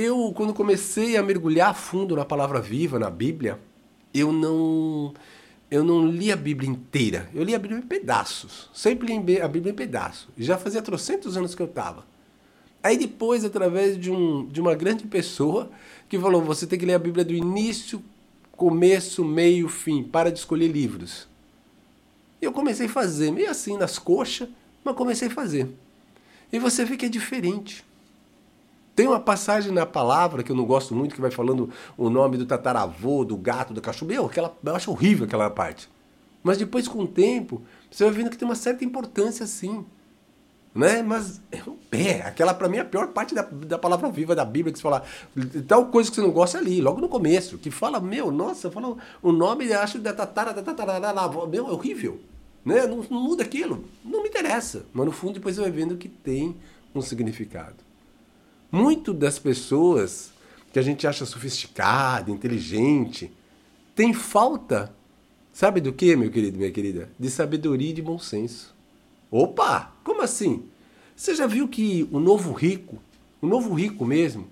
Eu, 0.00 0.32
quando 0.32 0.54
comecei 0.54 1.16
a 1.16 1.22
mergulhar 1.24 1.74
fundo 1.74 2.14
na 2.14 2.24
palavra 2.24 2.60
viva, 2.60 3.00
na 3.00 3.10
Bíblia, 3.10 3.58
eu 4.14 4.30
não 4.30 5.12
eu 5.68 5.82
não 5.82 6.06
li 6.06 6.30
a 6.30 6.36
Bíblia 6.36 6.70
inteira. 6.70 7.28
Eu 7.34 7.42
li 7.42 7.52
a 7.52 7.58
Bíblia 7.58 7.80
em 7.80 7.82
pedaços. 7.82 8.70
Sempre 8.72 9.08
li 9.08 9.40
a 9.40 9.48
Bíblia 9.48 9.72
em 9.72 9.74
pedaços. 9.74 10.28
Já 10.38 10.56
fazia 10.56 10.80
trocentos 10.80 11.36
anos 11.36 11.52
que 11.52 11.60
eu 11.60 11.66
estava. 11.66 12.06
Aí 12.80 12.96
depois, 12.96 13.44
através 13.44 13.98
de, 13.98 14.08
um, 14.08 14.46
de 14.46 14.60
uma 14.60 14.72
grande 14.72 15.04
pessoa 15.04 15.68
que 16.08 16.16
falou: 16.16 16.42
você 16.42 16.64
tem 16.64 16.78
que 16.78 16.86
ler 16.86 16.94
a 16.94 17.00
Bíblia 17.00 17.24
do 17.24 17.34
início, 17.34 18.00
começo, 18.52 19.24
meio, 19.24 19.68
fim. 19.68 20.04
Para 20.04 20.30
de 20.30 20.38
escolher 20.38 20.68
livros. 20.68 21.26
Eu 22.40 22.52
comecei 22.52 22.86
a 22.86 22.88
fazer, 22.88 23.32
meio 23.32 23.50
assim 23.50 23.76
nas 23.76 23.98
coxas, 23.98 24.48
mas 24.84 24.94
comecei 24.94 25.26
a 25.26 25.32
fazer. 25.32 25.68
E 26.52 26.60
você 26.60 26.84
vê 26.84 26.96
que 26.96 27.06
é 27.06 27.08
diferente. 27.08 27.87
Tem 28.98 29.06
uma 29.06 29.20
passagem 29.20 29.70
na 29.70 29.86
palavra 29.86 30.42
que 30.42 30.50
eu 30.50 30.56
não 30.56 30.64
gosto 30.64 30.92
muito, 30.92 31.14
que 31.14 31.20
vai 31.20 31.30
falando 31.30 31.70
o 31.96 32.10
nome 32.10 32.36
do 32.36 32.44
tataravô, 32.44 33.24
do 33.24 33.36
gato, 33.36 33.72
do 33.72 33.80
cachorro. 33.80 34.10
Meu, 34.10 34.26
aquela, 34.26 34.52
eu 34.64 34.74
acho 34.74 34.90
horrível 34.90 35.24
aquela 35.24 35.48
parte. 35.48 35.88
Mas 36.42 36.58
depois, 36.58 36.88
com 36.88 37.04
o 37.04 37.06
tempo, 37.06 37.62
você 37.88 38.02
vai 38.02 38.12
vendo 38.12 38.28
que 38.28 38.36
tem 38.36 38.48
uma 38.48 38.56
certa 38.56 38.84
importância 38.84 39.46
sim. 39.46 39.86
Né? 40.74 41.00
Mas 41.00 41.40
é, 41.92 42.22
aquela 42.22 42.52
para 42.52 42.68
mim 42.68 42.78
é 42.78 42.80
a 42.80 42.84
pior 42.84 43.06
parte 43.12 43.36
da, 43.36 43.42
da 43.42 43.78
palavra 43.78 44.10
viva 44.10 44.34
da 44.34 44.44
Bíblia, 44.44 44.72
que 44.72 44.80
você 44.80 44.82
fala 44.82 45.04
tal 45.68 45.86
coisa 45.86 46.10
que 46.10 46.16
você 46.16 46.22
não 46.22 46.32
gosta 46.32 46.58
ali, 46.58 46.80
logo 46.80 47.00
no 47.00 47.08
começo, 47.08 47.56
que 47.56 47.70
fala, 47.70 48.00
meu, 48.00 48.32
nossa, 48.32 48.68
fala 48.68 48.96
o 49.22 49.30
nome, 49.30 49.72
acho 49.72 50.00
da 50.00 50.12
tatara, 50.12 50.52
da 50.52 50.60
tatara, 50.60 50.98
da 50.98 51.46
meu, 51.46 51.68
é 51.68 51.70
horrível. 51.70 52.20
Né? 52.64 52.84
Não, 52.84 53.04
não 53.08 53.22
muda 53.22 53.44
aquilo, 53.44 53.84
não 54.04 54.24
me 54.24 54.28
interessa. 54.28 54.86
Mas 54.92 55.06
no 55.06 55.12
fundo 55.12 55.34
depois 55.34 55.54
você 55.54 55.60
vai 55.60 55.70
vendo 55.70 55.96
que 55.96 56.08
tem 56.08 56.56
um 56.92 57.00
significado. 57.00 57.86
Muito 58.70 59.14
das 59.14 59.38
pessoas 59.38 60.30
que 60.72 60.78
a 60.78 60.82
gente 60.82 61.06
acha 61.06 61.24
sofisticada, 61.24 62.30
inteligente, 62.30 63.32
tem 63.94 64.12
falta, 64.12 64.94
sabe 65.52 65.80
do 65.80 65.92
que, 65.92 66.14
meu 66.14 66.30
querido, 66.30 66.58
minha 66.58 66.70
querida? 66.70 67.08
De 67.18 67.30
sabedoria 67.30 67.90
e 67.90 67.94
de 67.94 68.02
bom 68.02 68.18
senso. 68.18 68.74
Opa, 69.30 69.92
como 70.04 70.20
assim? 70.20 70.64
Você 71.16 71.34
já 71.34 71.46
viu 71.46 71.66
que 71.66 72.06
o 72.12 72.20
novo 72.20 72.52
rico, 72.52 72.98
o 73.40 73.46
novo 73.46 73.72
rico 73.72 74.04
mesmo, 74.04 74.46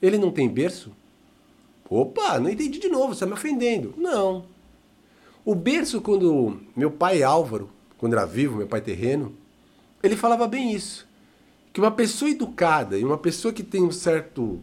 ele 0.00 0.18
não 0.18 0.30
tem 0.30 0.48
berço? 0.48 0.92
Opa, 1.88 2.38
não 2.38 2.50
entendi 2.50 2.78
de 2.78 2.88
novo, 2.88 3.08
você 3.08 3.24
está 3.24 3.26
me 3.26 3.32
ofendendo. 3.32 3.94
Não. 3.96 4.44
O 5.42 5.54
berço, 5.54 6.02
quando 6.02 6.60
meu 6.76 6.90
pai 6.90 7.22
Álvaro, 7.22 7.70
quando 7.96 8.12
era 8.12 8.26
vivo, 8.26 8.58
meu 8.58 8.66
pai 8.66 8.82
terreno, 8.82 9.34
ele 10.02 10.16
falava 10.16 10.46
bem 10.46 10.72
isso 10.72 11.10
que 11.72 11.80
uma 11.80 11.90
pessoa 11.90 12.30
educada 12.30 12.98
e 12.98 13.04
uma 13.04 13.16
pessoa 13.16 13.52
que 13.52 13.62
tem 13.62 13.82
um 13.82 13.90
certo 13.90 14.60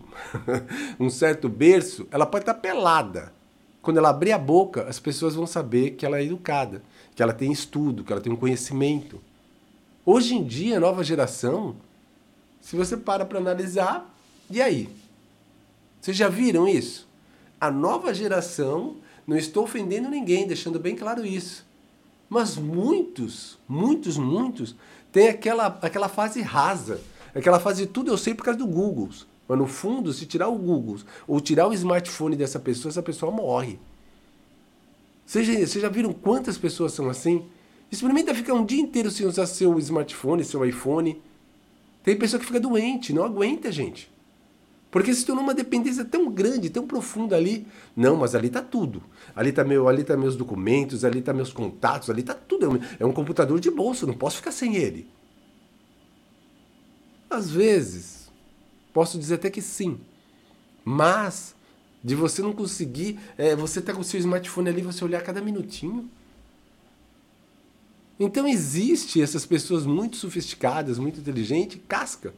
um 1.00 1.10
certo 1.10 1.50
berço, 1.50 2.08
ela 2.12 2.26
pode 2.26 2.44
estar 2.44 2.54
pelada. 2.54 3.34
Quando 3.82 3.98
ela 3.98 4.10
abrir 4.10 4.32
a 4.32 4.38
boca, 4.38 4.84
as 4.88 5.00
pessoas 5.00 5.34
vão 5.34 5.48
saber 5.48 5.92
que 5.92 6.06
ela 6.06 6.20
é 6.20 6.24
educada, 6.24 6.84
que 7.16 7.24
ela 7.24 7.34
tem 7.34 7.52
estudo, 7.52 8.04
que 8.04 8.12
ela 8.12 8.22
tem 8.22 8.32
um 8.32 8.36
conhecimento. 8.36 9.22
Hoje 10.06 10.36
em 10.36 10.44
dia, 10.44 10.78
a 10.78 10.80
nova 10.80 11.04
geração, 11.04 11.76
se 12.62 12.76
você 12.76 12.96
para 12.98 13.26
para 13.26 13.40
analisar, 13.40 14.14
e 14.50 14.62
aí? 14.62 14.90
Vocês 16.00 16.16
já 16.16 16.28
viram 16.28 16.68
isso? 16.68 17.08
A 17.60 17.72
nova 17.72 18.14
geração, 18.14 18.98
não 19.26 19.38
estou 19.38 19.64
ofendendo 19.64 20.10
ninguém, 20.10 20.48
deixando 20.48 20.80
bem 20.80 20.96
claro 20.96 21.26
isso. 21.26 21.66
Mas 22.30 22.56
muitos, 22.58 23.58
muitos, 23.68 24.18
muitos 24.18 24.76
tem 25.12 25.30
aquela, 25.30 25.66
aquela 25.82 26.08
fase 26.08 26.42
rasa, 26.42 27.02
aquela 27.34 27.60
fase 27.60 27.86
de 27.86 27.92
tudo 27.92 28.12
eu 28.12 28.18
sei 28.18 28.36
por 28.36 28.44
causa 28.44 28.60
do 28.60 28.68
Google. 28.68 29.10
Mas 29.48 29.58
no 29.58 29.66
fundo, 29.66 30.14
se 30.14 30.28
tirar 30.28 30.48
o 30.48 30.56
Google 30.56 30.98
ou 31.28 31.42
tirar 31.42 31.68
o 31.68 31.74
smartphone 31.74 32.36
dessa 32.36 32.60
pessoa, 32.60 32.92
essa 32.92 33.02
pessoa 33.02 33.32
morre. 33.32 33.80
Vocês 35.26 35.48
já, 35.48 35.54
vocês 35.54 35.82
já 35.82 35.90
viram 35.90 36.14
quantas 36.14 36.58
pessoas 36.58 36.94
são 36.94 37.10
assim? 37.10 37.46
Experimenta 37.92 38.36
ficar 38.36 38.54
um 38.54 38.64
dia 38.64 38.80
inteiro 38.80 39.10
sem 39.10 39.26
usar 39.26 39.48
seu 39.48 39.78
smartphone, 39.80 40.44
seu 40.44 40.64
iPhone. 40.64 41.20
Tem 42.04 42.16
pessoa 42.16 42.40
que 42.40 42.46
fica 42.46 42.60
doente, 42.60 43.12
não 43.12 43.24
aguenta, 43.24 43.72
gente. 43.72 44.12
Porque 44.92 45.14
se 45.14 45.24
tornou 45.26 45.44
uma 45.44 45.54
dependência 45.54 46.04
tão 46.04 46.32
grande, 46.32 46.70
tão 46.70 46.88
profunda 46.88 47.36
ali. 47.36 47.68
Não, 47.96 48.16
mas 48.16 48.34
ali 48.34 48.48
está 48.48 48.62
tudo. 48.62 49.04
Ali 49.36 49.52
está 49.52 49.64
meu, 49.64 49.88
ali 49.88 50.04
tá 50.04 50.18
meus 50.18 50.36
documentos, 50.36 51.06
ali 51.06 51.20
está 51.20 51.32
meus 51.32 51.54
contatos, 51.54 52.10
ali 52.10 52.22
está 52.22 52.34
tudo. 52.34 52.82
É 53.00 53.06
um 53.06 53.14
computador 53.14 53.60
de 53.60 53.70
bolso, 53.70 54.08
não 54.08 54.16
posso 54.16 54.38
ficar 54.38 54.52
sem 54.52 54.76
ele. 54.76 55.08
Às 57.30 57.52
vezes, 57.52 58.32
posso 58.92 59.20
dizer 59.20 59.36
até 59.36 59.50
que 59.52 59.62
sim. 59.62 60.00
Mas 60.84 61.56
de 62.04 62.16
você 62.16 62.42
não 62.42 62.54
conseguir, 62.54 63.20
é, 63.38 63.56
você 63.56 63.82
tá 63.82 63.94
com 63.94 64.02
o 64.02 64.04
seu 64.04 64.20
smartphone 64.20 64.70
ali, 64.70 64.82
você 64.82 65.04
olhar 65.04 65.22
cada 65.22 65.42
minutinho. 65.42 66.10
Então 68.20 68.48
existe 68.48 69.22
essas 69.22 69.46
pessoas 69.46 69.86
muito 69.86 70.18
sofisticadas, 70.18 70.98
muito 70.98 71.20
inteligentes, 71.20 71.80
casca. 71.88 72.34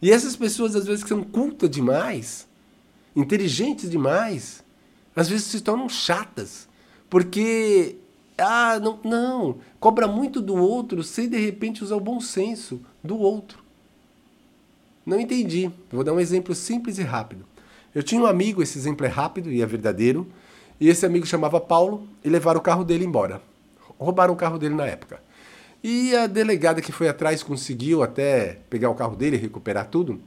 E 0.00 0.10
essas 0.10 0.36
pessoas, 0.36 0.76
às 0.76 0.86
vezes, 0.86 1.02
que 1.02 1.08
são 1.08 1.22
cultas 1.24 1.68
demais, 1.70 2.46
inteligentes 3.16 3.90
demais, 3.90 4.62
às 5.14 5.28
vezes 5.28 5.46
se 5.46 5.60
tornam 5.60 5.88
chatas. 5.88 6.68
Porque 7.10 7.96
Ah, 8.36 8.78
não, 8.78 9.00
não. 9.02 9.58
Cobra 9.80 10.06
muito 10.06 10.40
do 10.40 10.54
outro 10.54 11.02
sem 11.02 11.28
de 11.28 11.36
repente 11.36 11.82
usar 11.82 11.96
o 11.96 12.00
bom 12.00 12.20
senso 12.20 12.80
do 13.02 13.18
outro. 13.18 13.58
Não 15.04 15.18
entendi. 15.18 15.70
Vou 15.90 16.04
dar 16.04 16.12
um 16.12 16.20
exemplo 16.20 16.54
simples 16.54 16.98
e 16.98 17.02
rápido. 17.02 17.44
Eu 17.92 18.02
tinha 18.02 18.20
um 18.20 18.26
amigo, 18.26 18.62
esse 18.62 18.78
exemplo 18.78 19.04
é 19.04 19.08
rápido 19.08 19.50
e 19.50 19.60
é 19.60 19.66
verdadeiro, 19.66 20.26
e 20.78 20.88
esse 20.88 21.04
amigo 21.04 21.26
chamava 21.26 21.58
Paulo 21.60 22.06
e 22.22 22.28
levaram 22.28 22.60
o 22.60 22.62
carro 22.62 22.84
dele 22.84 23.04
embora. 23.04 23.42
Roubaram 23.98 24.34
o 24.34 24.36
carro 24.36 24.58
dele 24.58 24.74
na 24.76 24.86
época. 24.86 25.20
E 25.82 26.14
a 26.16 26.26
delegada 26.26 26.80
que 26.80 26.90
foi 26.90 27.08
atrás 27.08 27.42
conseguiu 27.42 28.02
até 28.02 28.58
pegar 28.68 28.90
o 28.90 28.94
carro 28.94 29.14
dele 29.14 29.36
e 29.36 29.40
recuperar 29.40 29.86
tudo. 29.86 30.20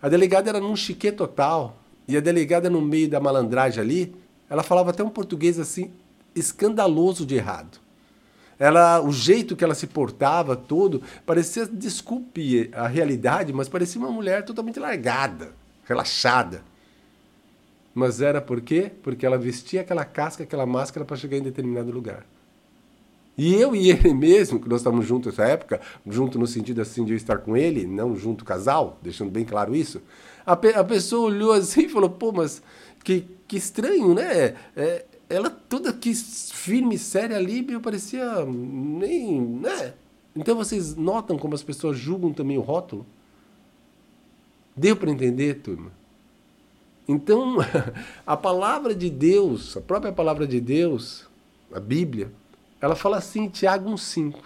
A 0.00 0.08
delegada 0.08 0.48
era 0.48 0.60
num 0.60 0.76
chiquê 0.76 1.12
total. 1.12 1.82
E 2.08 2.16
a 2.16 2.20
delegada, 2.20 2.70
no 2.70 2.80
meio 2.80 3.08
da 3.08 3.20
malandragem 3.20 3.82
ali, 3.82 4.16
ela 4.48 4.62
falava 4.62 4.90
até 4.90 5.02
um 5.02 5.10
português 5.10 5.58
assim, 5.58 5.90
escandaloso 6.34 7.26
de 7.26 7.34
errado. 7.34 7.78
Ela, 8.58 9.00
o 9.02 9.12
jeito 9.12 9.54
que 9.54 9.64
ela 9.64 9.74
se 9.74 9.86
portava 9.86 10.56
todo, 10.56 11.02
parecia, 11.26 11.66
desculpe 11.66 12.70
a 12.72 12.86
realidade, 12.86 13.52
mas 13.52 13.68
parecia 13.68 14.00
uma 14.00 14.10
mulher 14.10 14.44
totalmente 14.44 14.78
largada, 14.78 15.52
relaxada. 15.84 16.62
Mas 17.94 18.20
era 18.20 18.40
por 18.40 18.60
quê? 18.60 18.90
Porque 19.02 19.26
ela 19.26 19.36
vestia 19.36 19.82
aquela 19.82 20.04
casca, 20.04 20.42
aquela 20.42 20.64
máscara 20.64 21.04
para 21.04 21.16
chegar 21.16 21.36
em 21.36 21.42
determinado 21.42 21.90
lugar. 21.90 22.24
E 23.36 23.54
eu 23.54 23.74
e 23.74 23.90
ele 23.90 24.12
mesmo, 24.14 24.60
que 24.60 24.68
nós 24.68 24.80
estávamos 24.80 25.06
juntos 25.06 25.32
nessa 25.32 25.50
época, 25.50 25.80
junto 26.06 26.38
no 26.38 26.46
sentido 26.46 26.80
assim 26.80 27.04
de 27.04 27.12
eu 27.12 27.16
estar 27.16 27.38
com 27.38 27.56
ele, 27.56 27.86
não 27.86 28.16
junto 28.16 28.44
casal, 28.44 28.98
deixando 29.02 29.30
bem 29.30 29.44
claro 29.44 29.74
isso, 29.74 30.00
a, 30.44 30.56
pe 30.56 30.68
a 30.68 30.84
pessoa 30.84 31.26
olhou 31.26 31.52
assim 31.52 31.82
e 31.82 31.88
falou, 31.88 32.08
pô, 32.08 32.32
mas 32.32 32.62
que, 33.06 33.24
que 33.46 33.56
estranho, 33.56 34.14
né? 34.14 34.56
É, 34.74 35.04
ela 35.28 35.48
toda 35.48 35.92
que 35.92 36.12
firme, 36.12 36.98
séria 36.98 37.36
ali, 37.36 37.64
eu 37.70 37.80
parecia 37.80 38.44
nem, 38.44 39.40
né? 39.40 39.94
Então 40.34 40.56
vocês 40.56 40.96
notam 40.96 41.38
como 41.38 41.54
as 41.54 41.62
pessoas 41.62 41.96
julgam 41.96 42.32
também 42.32 42.58
o 42.58 42.62
rótulo? 42.62 43.06
Deu 44.76 44.96
para 44.96 45.10
entender, 45.10 45.54
turma? 45.62 45.92
Então, 47.08 47.56
a 48.26 48.36
palavra 48.36 48.94
de 48.94 49.08
Deus, 49.08 49.76
a 49.76 49.80
própria 49.80 50.12
palavra 50.12 50.46
de 50.46 50.60
Deus, 50.60 51.28
a 51.72 51.78
Bíblia, 51.78 52.30
ela 52.86 52.96
fala 52.96 53.18
assim, 53.18 53.48
Tiago 53.48 53.90
1,5. 53.90 54.36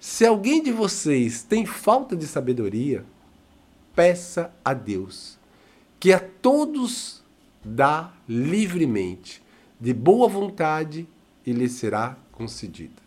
Se 0.00 0.26
alguém 0.26 0.62
de 0.62 0.72
vocês 0.72 1.42
tem 1.42 1.64
falta 1.64 2.16
de 2.16 2.26
sabedoria, 2.26 3.04
peça 3.94 4.52
a 4.64 4.74
Deus, 4.74 5.38
que 6.00 6.12
a 6.12 6.18
todos 6.18 7.22
dá 7.64 8.12
livremente, 8.28 9.42
de 9.80 9.92
boa 9.92 10.26
vontade, 10.26 11.06
e 11.44 11.52
lhe 11.52 11.68
será 11.68 12.16
concedida. 12.32 13.02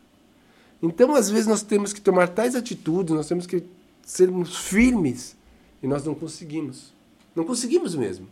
Então, 0.81 1.15
às 1.15 1.29
vezes, 1.29 1.47
nós 1.47 1.63
temos 1.63 1.91
que 1.91 2.01
tomar 2.01 2.29
tais 2.29 2.55
atitudes, 2.55 3.15
nós 3.15 3.27
temos 3.27 3.47
que 3.47 3.63
sermos 4.05 4.55
firmes, 4.55 5.35
e 5.81 5.87
nós 5.87 6.05
não 6.05 6.13
conseguimos. 6.13 6.93
Não 7.35 7.43
conseguimos 7.43 7.95
mesmo. 7.95 8.27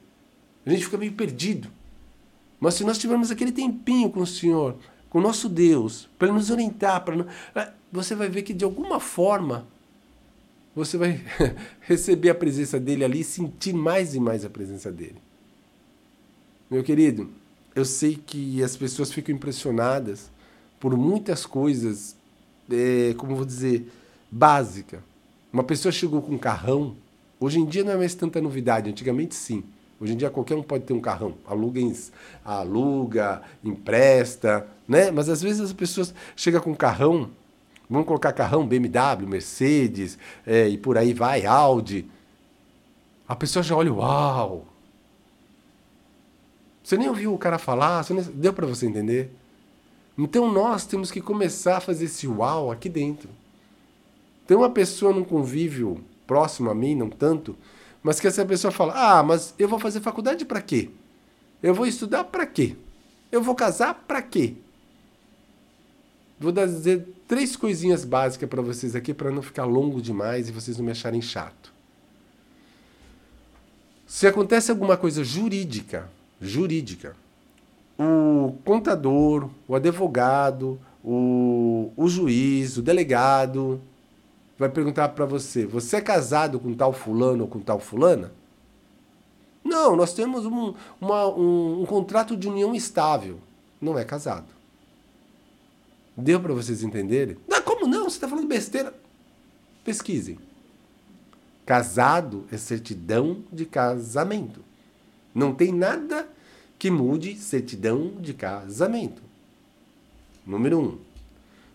A 0.66 0.70
gente 0.70 0.86
fica 0.86 0.98
meio 0.98 1.14
perdido. 1.14 1.70
Mas 2.60 2.76
se 2.76 2.84
nós 2.84 2.98
tivermos 2.98 3.32
aquele 3.32 3.52
tempinho 3.52 4.10
com 4.10 4.22
o 4.22 4.28
Senhor, 4.28 4.78
com 5.14 5.20
o 5.20 5.22
nosso 5.22 5.48
Deus, 5.48 6.10
para 6.18 6.34
nos 6.34 6.50
orientar, 6.50 7.06
para 7.06 7.72
você 7.92 8.16
vai 8.16 8.28
ver 8.28 8.42
que 8.42 8.52
de 8.52 8.66
alguma 8.66 9.00
forma 9.00 9.68
você 10.76 10.98
vai 10.98 11.24
receber 11.82 12.32
a 12.32 12.36
presença 12.36 12.80
dele 12.80 13.06
ali 13.06 13.20
e 13.20 13.24
sentir 13.24 13.74
mais 13.74 14.16
e 14.16 14.20
mais 14.20 14.44
a 14.44 14.50
presença 14.50 14.92
dele. 14.92 15.18
Meu 16.68 16.84
querido, 16.84 17.30
eu 17.76 17.86
sei 17.86 18.16
que 18.16 18.64
as 18.64 18.76
pessoas 18.76 19.14
ficam 19.14 19.36
impressionadas 19.36 20.32
por 20.80 20.98
muitas 20.98 21.46
coisas, 21.46 22.16
é, 22.72 23.14
como 23.16 23.36
vou 23.36 23.46
dizer, 23.46 23.88
básica. 24.32 25.04
Uma 25.54 25.64
pessoa 25.64 25.92
chegou 25.92 26.24
com 26.24 26.34
um 26.34 26.40
carrão, 26.40 26.96
hoje 27.40 27.60
em 27.60 27.66
dia 27.68 27.84
não 27.84 27.92
é 27.92 27.98
mais 27.98 28.16
tanta 28.16 28.42
novidade, 28.42 28.90
antigamente 28.90 29.36
sim. 29.36 29.64
Hoje 30.04 30.12
em 30.12 30.18
dia 30.18 30.30
qualquer 30.30 30.56
um 30.56 30.62
pode 30.62 30.84
ter 30.84 30.92
um 30.92 31.00
carrão, 31.00 31.36
aluga, 31.48 31.80
aluga, 32.44 33.42
empresta, 33.64 34.68
né? 34.86 35.10
Mas 35.10 35.30
às 35.30 35.42
vezes 35.42 35.62
as 35.62 35.72
pessoas 35.72 36.14
chegam 36.36 36.60
com 36.60 36.72
um 36.72 36.76
carrão, 36.76 37.30
vamos 37.90 38.06
colocar 38.06 38.34
carrão 38.34 38.68
BMW, 38.68 39.26
Mercedes, 39.26 40.20
é, 40.46 40.68
e 40.68 40.78
por 40.78 40.98
aí 40.98 41.14
vai, 41.14 41.46
Audi. 41.46 42.06
A 43.26 43.34
pessoa 43.34 43.64
já 43.64 43.78
olha, 43.78 43.94
uau! 43.94 44.68
Você 46.84 46.98
nem 46.98 47.08
ouviu 47.08 47.34
o 47.34 47.38
cara 47.38 47.58
falar, 47.58 48.06
nem... 48.10 48.22
deu 48.24 48.52
para 48.52 48.68
você 48.68 48.86
entender? 48.86 49.32
Então 50.18 50.52
nós 50.52 50.86
temos 50.86 51.12
que 51.12 51.22
começar 51.22 51.78
a 51.78 51.80
fazer 51.80 52.06
esse 52.06 52.28
uau 52.28 52.70
aqui 52.70 52.90
dentro. 52.90 53.30
Tem 54.46 54.58
uma 54.58 54.70
pessoa 54.70 55.14
num 55.14 55.24
convívio 55.24 56.04
próximo 56.28 56.70
a 56.70 56.76
mim, 56.76 56.94
não 56.94 57.10
tanto, 57.10 57.56
mas 58.04 58.20
que 58.20 58.28
essa 58.28 58.46
pessoa 58.46 58.72
fala: 58.72 58.94
"Ah, 58.96 59.24
mas 59.24 59.56
eu 59.58 59.68
vou 59.68 59.80
fazer 59.80 60.02
faculdade 60.02 60.46
para 60.46 60.62
quê? 60.62 60.90
Eu 61.62 61.74
vou 61.74 61.88
estudar 61.88 62.26
para 62.26 62.46
quê? 62.46 62.76
Eu 63.32 63.42
vou 63.42 63.56
casar 63.56 63.94
para 64.06 64.22
quê?" 64.22 64.56
Vou 66.40 66.52
dizer 66.52 67.08
três 67.26 67.56
coisinhas 67.56 68.04
básicas 68.04 68.50
para 68.50 68.62
vocês 68.62 68.96
aqui 68.96 69.14
para 69.14 69.32
não 69.32 69.42
ficar 69.42 69.64
longo 69.64 70.02
demais 70.02 70.50
e 70.50 70.52
vocês 70.52 70.78
não 70.78 70.84
me 70.84 70.92
acharem 70.92 71.22
chato. 71.22 71.72
Se 74.06 74.28
acontece 74.28 74.70
alguma 74.70 74.98
coisa 74.98 75.24
jurídica, 75.24 76.10
jurídica, 76.42 77.16
o 77.98 78.58
contador, 78.66 79.50
o 79.68 79.76
advogado, 79.76 80.80
o, 81.04 81.92
o 81.96 82.08
juiz, 82.10 82.78
o 82.78 82.82
delegado, 82.82 83.82
vai 84.64 84.70
perguntar 84.70 85.10
para 85.10 85.26
você: 85.26 85.66
você 85.66 85.98
é 85.98 86.02
casado 86.02 86.60
com 86.60 86.74
tal 86.74 86.94
fulano 86.94 87.44
ou 87.44 87.50
com 87.50 87.60
tal 87.60 87.80
fulana? 87.80 88.32
Não, 89.64 89.96
nós 89.96 90.14
temos 90.14 90.46
um, 90.46 90.74
uma, 91.00 91.28
um, 91.28 91.82
um 91.82 91.86
contrato 91.86 92.36
de 92.36 92.48
união 92.48 92.74
estável. 92.76 93.40
Não 93.82 93.98
é 93.98 94.04
casado. 94.04 94.48
Deu 96.16 96.40
para 96.40 96.54
vocês 96.54 96.84
entenderem? 96.84 97.38
Não, 97.48 97.62
como 97.62 97.88
não? 97.88 98.04
Você 98.04 98.18
está 98.18 98.28
falando 98.28 98.48
besteira. 98.48 98.94
Pesquisem. 99.84 100.38
Casado 101.66 102.46
é 102.52 102.58
certidão 102.58 103.44
de 103.52 103.66
casamento. 103.66 104.62
Não 105.34 105.54
tem 105.54 105.72
nada 105.72 106.28
que 106.78 106.92
mude 106.92 107.36
certidão 107.38 108.14
de 108.20 108.34
casamento. 108.34 109.22
Número 110.46 110.80
um. 110.80 110.98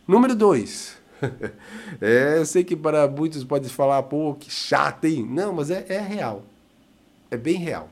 Número 0.06 0.34
dois. 0.36 0.97
é, 2.00 2.38
eu 2.38 2.46
sei 2.46 2.64
que 2.64 2.76
para 2.76 3.08
muitos 3.08 3.44
pode 3.44 3.68
falar, 3.68 4.02
pô, 4.04 4.34
que 4.34 4.50
chato, 4.50 5.04
hein? 5.04 5.26
Não, 5.28 5.52
mas 5.52 5.70
é, 5.70 5.84
é 5.88 6.00
real. 6.00 6.44
É 7.30 7.36
bem 7.36 7.56
real. 7.56 7.88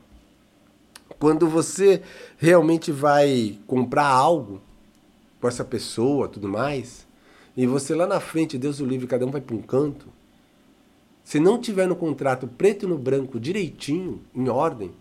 Quando 1.19 1.47
você 1.47 2.01
realmente 2.37 2.91
vai 2.91 3.57
comprar 3.65 4.05
algo 4.05 4.61
com 5.41 5.47
essa 5.47 5.63
pessoa, 5.63 6.27
tudo 6.27 6.47
mais, 6.47 7.07
e 7.55 7.65
você 7.65 7.95
lá 7.95 8.05
na 8.05 8.19
frente, 8.19 8.57
Deus 8.57 8.79
o 8.79 8.85
livre, 8.85 9.07
cada 9.07 9.25
um 9.25 9.31
vai 9.31 9.41
para 9.41 9.55
um 9.55 9.61
canto. 9.61 10.07
Se 11.23 11.39
não 11.39 11.59
tiver 11.59 11.87
no 11.87 11.95
contrato 11.95 12.47
preto 12.47 12.85
e 12.85 12.89
no 12.89 12.97
branco 12.97 13.39
direitinho, 13.39 14.21
em 14.33 14.47
ordem, 14.47 14.91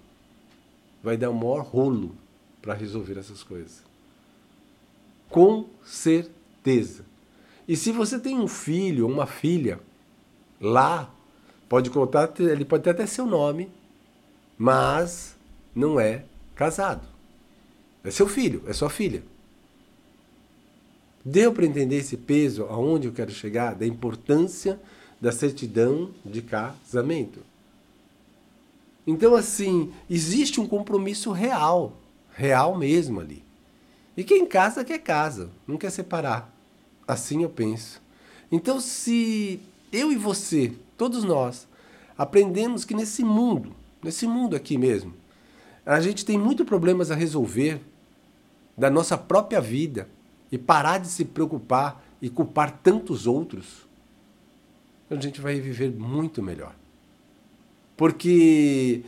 vai 1.03 1.17
dar 1.17 1.31
o 1.31 1.35
maior 1.35 1.65
rolo 1.65 2.17
para 2.61 2.75
resolver 2.75 3.19
essas 3.19 3.43
coisas. 3.43 3.83
Com 5.29 5.67
certeza. 5.85 7.05
E 7.68 7.76
se 7.76 7.90
você 7.90 8.18
tem 8.18 8.38
um 8.38 8.46
filho 8.46 9.07
uma 9.07 9.26
filha 9.26 9.81
lá, 10.61 11.12
pode 11.68 11.90
contar, 11.90 12.33
ele 12.38 12.64
pode 12.64 12.85
ter 12.85 12.90
até 12.90 13.07
seu 13.07 13.26
nome, 13.26 13.70
mas 14.57 15.37
não 15.74 15.98
é 15.98 16.24
casado. 16.55 17.07
É 18.05 18.11
seu 18.11 18.29
filho, 18.29 18.62
é 18.66 18.72
sua 18.72 18.88
filha. 18.88 19.22
Deu 21.24 21.52
para 21.52 21.66
entender 21.66 21.96
esse 21.96 22.16
peso 22.16 22.66
aonde 22.66 23.09
eu 23.09 23.12
quero 23.12 23.33
chegar, 23.33 23.74
da 23.74 23.85
importância 23.85 24.81
da 25.20 25.33
certidão 25.33 26.11
de 26.24 26.40
casamento. 26.40 27.40
Então, 29.05 29.35
assim, 29.35 29.92
existe 30.09 30.61
um 30.61 30.68
compromisso 30.68 31.33
real, 31.33 32.00
real 32.33 32.79
mesmo 32.79 33.20
ali. 33.20 33.42
E 34.16 34.24
quem 34.24 34.46
casa 34.46 34.85
quer 34.85 34.98
casa, 34.98 35.50
não 35.66 35.76
quer 35.76 35.90
separar. 35.90 36.56
Assim 37.07 37.42
eu 37.42 37.51
penso. 37.51 38.03
Então, 38.51 38.81
se 38.81 39.61
eu 39.92 40.12
e 40.12 40.16
você, 40.16 40.73
todos 40.97 41.25
nós, 41.25 41.66
aprendemos 42.16 42.85
que 42.85 42.95
nesse 42.95 43.25
mundo, 43.25 43.73
nesse 44.03 44.27
mundo 44.27 44.57
aqui 44.57 44.77
mesmo, 44.79 45.14
a 45.85 46.01
gente 46.01 46.25
tem 46.25 46.38
muitos 46.38 46.66
problemas 46.66 47.11
a 47.11 47.14
resolver 47.14 47.81
da 48.77 48.90
nossa 48.90 49.16
própria 49.16 49.61
vida 49.61 50.09
e 50.51 50.59
parar 50.59 50.99
de 50.99 51.09
se 51.09 51.25
preocupar 51.25 52.05
e 52.21 52.29
culpar 52.29 52.81
tantos 52.83 53.27
outros, 53.27 53.87
a 55.11 55.14
gente 55.16 55.40
vai 55.40 55.61
viver 55.61 55.92
muito 55.92 56.42
melhor. 56.42 56.75
Porque 57.97 59.03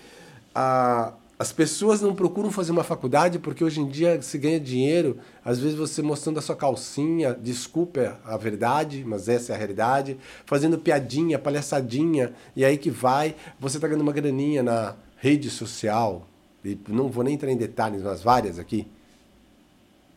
a, 0.54 1.12
As 1.38 1.52
pessoas 1.52 2.00
não 2.00 2.16
procuram 2.16 2.50
fazer 2.50 2.72
uma 2.72 2.82
faculdade 2.82 3.38
porque 3.38 3.62
hoje 3.62 3.80
em 3.80 3.86
dia 3.86 4.20
se 4.20 4.36
ganha 4.38 4.58
dinheiro, 4.58 5.18
às 5.44 5.60
vezes 5.60 5.78
você 5.78 6.02
mostrando 6.02 6.38
a 6.38 6.42
sua 6.42 6.56
calcinha, 6.56 7.32
desculpa 7.32 8.20
a 8.24 8.36
verdade, 8.36 9.04
mas 9.06 9.28
essa 9.28 9.52
é 9.52 9.54
a 9.54 9.58
realidade, 9.58 10.18
fazendo 10.44 10.78
piadinha, 10.78 11.38
palhaçadinha, 11.38 12.32
e 12.56 12.64
aí 12.64 12.76
que 12.76 12.90
vai, 12.90 13.36
você 13.60 13.76
está 13.76 13.86
ganhando 13.86 14.02
uma 14.02 14.12
graninha 14.12 14.64
na 14.64 14.96
rede 15.16 15.48
social, 15.48 16.26
e 16.64 16.76
não 16.88 17.08
vou 17.08 17.22
nem 17.22 17.34
entrar 17.34 17.52
em 17.52 17.56
detalhes, 17.56 18.02
mas 18.02 18.20
várias 18.20 18.58
aqui. 18.58 18.88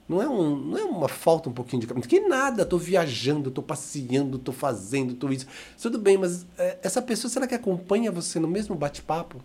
Não 0.10 0.24
é, 0.24 0.28
um, 0.28 0.56
não 0.56 0.78
é 0.78 0.84
uma 0.84 1.08
falta 1.08 1.48
um 1.48 1.54
pouquinho 1.54 1.84
de 1.84 1.88
que 1.88 2.20
nada, 2.22 2.64
estou 2.64 2.80
viajando, 2.80 3.50
estou 3.50 3.64
passeando, 3.64 4.38
estou 4.38 4.54
fazendo, 4.54 5.14
estou 5.14 5.32
isso. 5.32 5.46
Tudo 5.80 6.00
bem, 6.00 6.18
mas 6.18 6.48
é, 6.58 6.80
essa 6.82 7.02
pessoa, 7.02 7.30
será 7.30 7.46
que 7.46 7.54
acompanha 7.54 8.12
você 8.12 8.40
no 8.40 8.48
mesmo 8.48 8.76
bate-papo? 8.76 9.38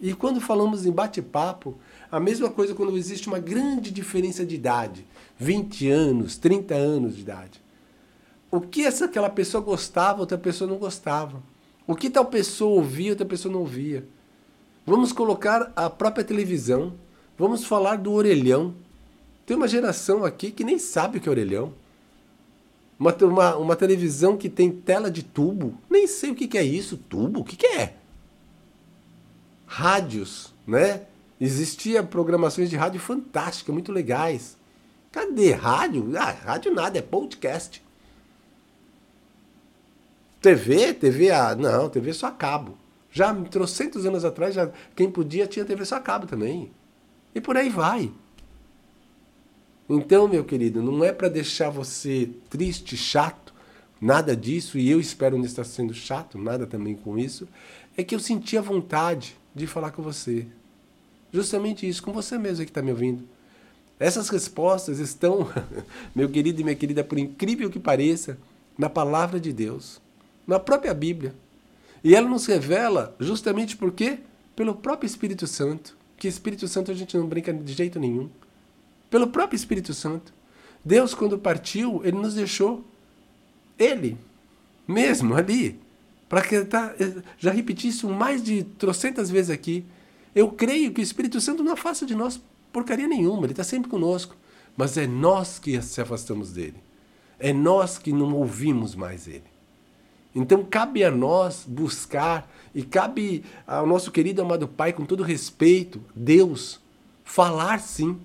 E 0.00 0.14
quando 0.14 0.40
falamos 0.40 0.86
em 0.86 0.92
bate-papo, 0.92 1.76
a 2.10 2.20
mesma 2.20 2.48
coisa 2.48 2.74
quando 2.74 2.96
existe 2.96 3.28
uma 3.28 3.38
grande 3.38 3.90
diferença 3.90 4.46
de 4.46 4.54
idade, 4.54 5.04
20 5.38 5.88
anos, 5.90 6.36
30 6.36 6.74
anos 6.74 7.16
de 7.16 7.22
idade. 7.22 7.60
O 8.50 8.60
que 8.60 8.84
essa 8.84 9.06
aquela 9.06 9.28
pessoa 9.28 9.62
gostava, 9.62 10.20
outra 10.20 10.38
pessoa 10.38 10.70
não 10.70 10.78
gostava. 10.78 11.42
O 11.86 11.94
que 11.94 12.08
tal 12.08 12.24
pessoa 12.24 12.76
ouvia, 12.76 13.10
outra 13.10 13.26
pessoa 13.26 13.52
não 13.52 13.60
ouvia. 13.60 14.06
Vamos 14.86 15.12
colocar 15.12 15.72
a 15.76 15.90
própria 15.90 16.24
televisão, 16.24 16.94
vamos 17.36 17.64
falar 17.64 17.96
do 17.96 18.12
orelhão. 18.12 18.74
Tem 19.44 19.56
uma 19.56 19.68
geração 19.68 20.24
aqui 20.24 20.50
que 20.50 20.64
nem 20.64 20.78
sabe 20.78 21.18
o 21.18 21.20
que 21.20 21.28
é 21.28 21.32
orelhão. 21.32 21.74
Uma, 22.98 23.14
uma, 23.22 23.56
uma 23.56 23.76
televisão 23.76 24.36
que 24.36 24.48
tem 24.48 24.70
tela 24.70 25.10
de 25.10 25.22
tubo, 25.22 25.74
nem 25.90 26.06
sei 26.06 26.30
o 26.30 26.34
que, 26.34 26.48
que 26.48 26.58
é 26.58 26.64
isso, 26.64 26.96
tubo, 26.96 27.40
o 27.40 27.44
que, 27.44 27.56
que 27.56 27.66
é? 27.66 27.97
Rádios, 29.68 30.52
né? 30.66 31.02
Existia 31.40 32.02
programações 32.02 32.68
de 32.68 32.76
rádio 32.76 32.98
fantásticas, 32.98 33.72
muito 33.72 33.92
legais. 33.92 34.56
Cadê 35.12 35.52
rádio? 35.52 36.10
Ah, 36.18 36.30
rádio 36.32 36.74
nada, 36.74 36.98
é 36.98 37.02
podcast. 37.02 37.84
TV, 40.40 40.94
TV, 40.94 41.30
ah, 41.30 41.54
não, 41.54 41.88
TV 41.88 42.12
só 42.12 42.28
a 42.28 42.32
cabo. 42.32 42.76
Já 43.12 43.32
trocentos 43.34 44.06
anos 44.06 44.24
atrás, 44.24 44.54
já, 44.54 44.70
quem 44.96 45.10
podia 45.10 45.46
tinha 45.46 45.64
TV 45.64 45.84
só 45.84 45.96
a 45.96 46.00
cabo 46.00 46.26
também. 46.26 46.70
E 47.34 47.40
por 47.40 47.56
aí 47.56 47.68
vai. 47.68 48.10
Então, 49.88 50.28
meu 50.28 50.44
querido, 50.44 50.82
não 50.82 51.04
é 51.04 51.12
para 51.12 51.28
deixar 51.28 51.70
você 51.70 52.30
triste, 52.50 52.96
chato, 52.96 53.54
nada 54.00 54.36
disso, 54.36 54.78
e 54.78 54.90
eu 54.90 55.00
espero 55.00 55.38
não 55.38 55.44
estar 55.44 55.64
sendo 55.64 55.94
chato, 55.94 56.38
nada 56.38 56.66
também 56.66 56.94
com 56.94 57.18
isso. 57.18 57.48
É 57.96 58.04
que 58.04 58.14
eu 58.14 58.20
senti 58.20 58.56
a 58.56 58.60
vontade 58.60 59.36
de 59.58 59.66
falar 59.66 59.90
com 59.90 60.02
você. 60.02 60.46
Justamente 61.32 61.86
isso, 61.86 62.02
com 62.02 62.12
você 62.12 62.38
mesmo 62.38 62.64
que 62.64 62.70
está 62.70 62.80
me 62.80 62.90
ouvindo. 62.90 63.24
Essas 64.00 64.28
respostas 64.28 64.98
estão, 64.98 65.50
meu 66.14 66.28
querido 66.28 66.60
e 66.60 66.64
minha 66.64 66.76
querida, 66.76 67.04
por 67.04 67.18
incrível 67.18 67.68
que 67.68 67.78
pareça, 67.78 68.38
na 68.76 68.88
palavra 68.88 69.40
de 69.40 69.52
Deus, 69.52 70.00
na 70.46 70.58
própria 70.58 70.94
Bíblia. 70.94 71.34
E 72.02 72.14
ela 72.14 72.28
nos 72.28 72.46
revela 72.46 73.14
justamente 73.18 73.76
por 73.76 73.92
quê? 73.92 74.20
Pelo 74.54 74.74
próprio 74.74 75.06
Espírito 75.06 75.46
Santo. 75.46 75.96
Que 76.16 76.28
Espírito 76.28 76.68
Santo 76.68 76.90
a 76.90 76.94
gente 76.94 77.16
não 77.16 77.26
brinca 77.26 77.52
de 77.52 77.72
jeito 77.72 77.98
nenhum. 77.98 78.30
Pelo 79.10 79.26
próprio 79.26 79.56
Espírito 79.56 79.92
Santo. 79.92 80.32
Deus, 80.84 81.12
quando 81.12 81.38
partiu, 81.38 82.00
ele 82.04 82.16
nos 82.16 82.34
deixou 82.34 82.84
ele 83.78 84.16
mesmo 84.86 85.34
ali 85.34 85.78
para 86.28 86.42
que 86.42 86.64
tá, 86.64 86.94
já 87.38 87.50
repeti 87.50 87.88
isso 87.88 88.08
mais 88.08 88.42
de 88.42 88.62
trocentas 88.62 89.30
vezes 89.30 89.50
aqui. 89.50 89.84
Eu 90.34 90.50
creio 90.50 90.92
que 90.92 91.00
o 91.00 91.02
Espírito 91.02 91.40
Santo 91.40 91.64
não 91.64 91.72
afasta 91.72 92.04
de 92.04 92.14
nós 92.14 92.40
porcaria 92.72 93.08
nenhuma, 93.08 93.44
ele 93.44 93.52
está 93.52 93.64
sempre 93.64 93.90
conosco. 93.90 94.36
Mas 94.76 94.96
é 94.96 95.06
nós 95.06 95.58
que 95.58 95.80
se 95.82 96.00
afastamos 96.00 96.52
dele. 96.52 96.76
É 97.38 97.52
nós 97.52 97.98
que 97.98 98.12
não 98.12 98.34
ouvimos 98.34 98.94
mais 98.94 99.26
ele. 99.26 99.44
Então 100.34 100.64
cabe 100.64 101.02
a 101.02 101.10
nós 101.10 101.64
buscar, 101.66 102.48
e 102.74 102.82
cabe 102.82 103.44
ao 103.66 103.86
nosso 103.86 104.12
querido 104.12 104.42
amado 104.42 104.68
Pai, 104.68 104.92
com 104.92 105.04
todo 105.04 105.22
respeito, 105.22 106.00
Deus, 106.14 106.80
falar 107.24 107.80
sim. 107.80 108.18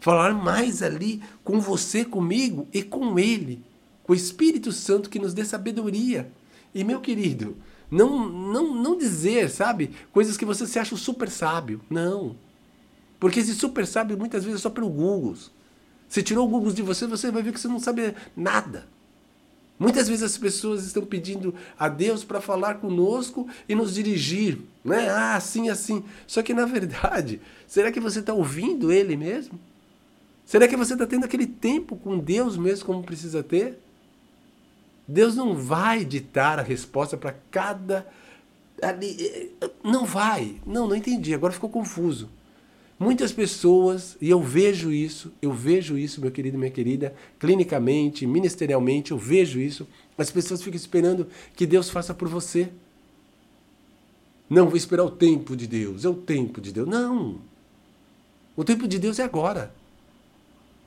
Falar 0.00 0.32
mais 0.32 0.82
ali 0.82 1.20
com 1.42 1.58
você, 1.58 2.04
comigo 2.04 2.68
e 2.72 2.82
com 2.82 3.18
Ele. 3.18 3.64
Com 4.04 4.12
o 4.12 4.16
Espírito 4.16 4.70
Santo 4.70 5.10
que 5.10 5.18
nos 5.18 5.34
dê 5.34 5.44
sabedoria 5.44 6.30
e 6.78 6.84
meu 6.84 7.00
querido, 7.00 7.56
não, 7.90 8.28
não, 8.28 8.72
não 8.72 8.96
dizer, 8.96 9.50
sabe, 9.50 9.90
coisas 10.12 10.36
que 10.36 10.44
você 10.44 10.64
se 10.64 10.78
acha 10.78 10.94
super 10.96 11.28
sábio. 11.28 11.80
Não. 11.90 12.36
Porque 13.18 13.40
esse 13.40 13.52
super 13.52 13.84
sábio 13.84 14.16
muitas 14.16 14.44
vezes 14.44 14.60
é 14.60 14.62
só 14.62 14.70
pelo 14.70 14.88
Google. 14.88 15.34
Se 16.08 16.22
tirou 16.22 16.46
o 16.46 16.48
Google 16.48 16.72
de 16.72 16.82
você, 16.82 17.04
você 17.04 17.32
vai 17.32 17.42
ver 17.42 17.52
que 17.52 17.58
você 17.58 17.66
não 17.66 17.80
sabe 17.80 18.14
nada. 18.36 18.86
Muitas 19.76 20.08
vezes 20.08 20.22
as 20.22 20.38
pessoas 20.38 20.84
estão 20.84 21.04
pedindo 21.04 21.52
a 21.76 21.88
Deus 21.88 22.22
para 22.22 22.40
falar 22.40 22.74
conosco 22.74 23.48
e 23.68 23.74
nos 23.74 23.94
dirigir, 23.94 24.60
né? 24.84 25.08
Ah, 25.08 25.34
assim, 25.34 25.68
assim. 25.68 26.04
Só 26.28 26.42
que 26.42 26.54
na 26.54 26.64
verdade, 26.64 27.40
será 27.66 27.90
que 27.90 27.98
você 27.98 28.20
está 28.20 28.32
ouvindo 28.32 28.92
Ele 28.92 29.16
mesmo? 29.16 29.58
Será 30.46 30.68
que 30.68 30.76
você 30.76 30.92
está 30.92 31.08
tendo 31.08 31.24
aquele 31.24 31.46
tempo 31.46 31.96
com 31.96 32.20
Deus 32.20 32.56
mesmo 32.56 32.86
como 32.86 33.02
precisa 33.02 33.42
ter? 33.42 33.80
Deus 35.08 35.34
não 35.34 35.54
vai 35.54 36.04
ditar 36.04 36.58
a 36.58 36.62
resposta 36.62 37.16
para 37.16 37.34
cada. 37.50 38.06
Não 39.82 40.04
vai. 40.04 40.56
Não, 40.66 40.86
não 40.86 40.94
entendi. 40.94 41.32
Agora 41.32 41.54
ficou 41.54 41.70
confuso. 41.70 42.28
Muitas 43.00 43.32
pessoas, 43.32 44.16
e 44.20 44.28
eu 44.28 44.42
vejo 44.42 44.92
isso, 44.92 45.32
eu 45.40 45.52
vejo 45.52 45.96
isso, 45.96 46.20
meu 46.20 46.32
querido 46.32 46.58
minha 46.58 46.70
querida, 46.70 47.14
clinicamente, 47.38 48.26
ministerialmente, 48.26 49.12
eu 49.12 49.18
vejo 49.18 49.60
isso. 49.60 49.86
As 50.18 50.32
pessoas 50.32 50.60
ficam 50.60 50.76
esperando 50.76 51.28
que 51.54 51.64
Deus 51.64 51.88
faça 51.88 52.12
por 52.12 52.28
você. 52.28 52.68
Não, 54.50 54.66
vou 54.66 54.76
esperar 54.76 55.04
o 55.04 55.12
tempo 55.12 55.56
de 55.56 55.68
Deus, 55.68 56.04
é 56.04 56.08
o 56.08 56.14
tempo 56.14 56.60
de 56.60 56.72
Deus. 56.72 56.88
Não! 56.88 57.38
O 58.56 58.64
tempo 58.64 58.88
de 58.88 58.98
Deus 58.98 59.20
é 59.20 59.22
agora. 59.22 59.72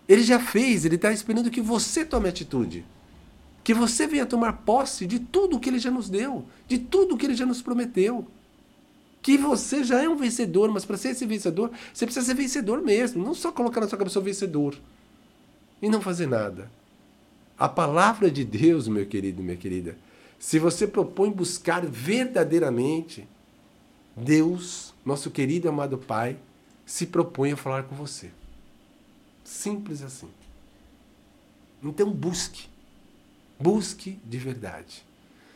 Ele 0.07 0.21
já 0.21 0.37
fez, 0.37 0.83
ele 0.83 0.95
está 0.95 1.13
esperando 1.13 1.49
que 1.49 1.61
você 1.61 2.03
tome 2.03 2.27
atitude. 2.27 2.83
Que 3.63 3.73
você 3.73 4.07
venha 4.07 4.25
tomar 4.25 4.53
posse 4.53 5.05
de 5.05 5.19
tudo 5.19 5.59
que 5.59 5.69
ele 5.69 5.79
já 5.79 5.91
nos 5.91 6.09
deu, 6.09 6.45
de 6.67 6.79
tudo 6.79 7.17
que 7.17 7.25
ele 7.25 7.35
já 7.35 7.45
nos 7.45 7.61
prometeu. 7.61 8.25
Que 9.21 9.37
você 9.37 9.83
já 9.83 10.01
é 10.01 10.09
um 10.09 10.15
vencedor, 10.15 10.71
mas 10.71 10.83
para 10.83 10.97
ser 10.97 11.09
esse 11.09 11.25
vencedor, 11.25 11.71
você 11.93 12.05
precisa 12.05 12.25
ser 12.25 12.33
vencedor 12.33 12.81
mesmo, 12.81 13.23
não 13.23 13.35
só 13.35 13.51
colocar 13.51 13.79
na 13.79 13.87
sua 13.87 13.97
cabeça 13.97 14.19
o 14.19 14.23
vencedor 14.23 14.75
e 15.81 15.89
não 15.89 16.01
fazer 16.01 16.27
nada. 16.27 16.71
A 17.57 17.69
palavra 17.69 18.31
de 18.31 18.43
Deus, 18.43 18.87
meu 18.87 19.05
querido, 19.05 19.43
minha 19.43 19.57
querida, 19.57 19.95
se 20.39 20.57
você 20.57 20.87
propõe 20.87 21.29
buscar 21.29 21.85
verdadeiramente, 21.85 23.27
Deus, 24.17 24.91
nosso 25.05 25.29
querido 25.29 25.67
e 25.67 25.69
amado 25.69 25.99
Pai, 25.99 26.37
se 26.83 27.05
propõe 27.05 27.51
a 27.51 27.57
falar 27.57 27.83
com 27.83 27.95
você. 27.95 28.31
Simples 29.43 30.01
assim. 30.01 30.27
Então 31.83 32.11
busque. 32.11 32.70
Busque 33.61 34.19
de 34.25 34.37
verdade. 34.37 35.03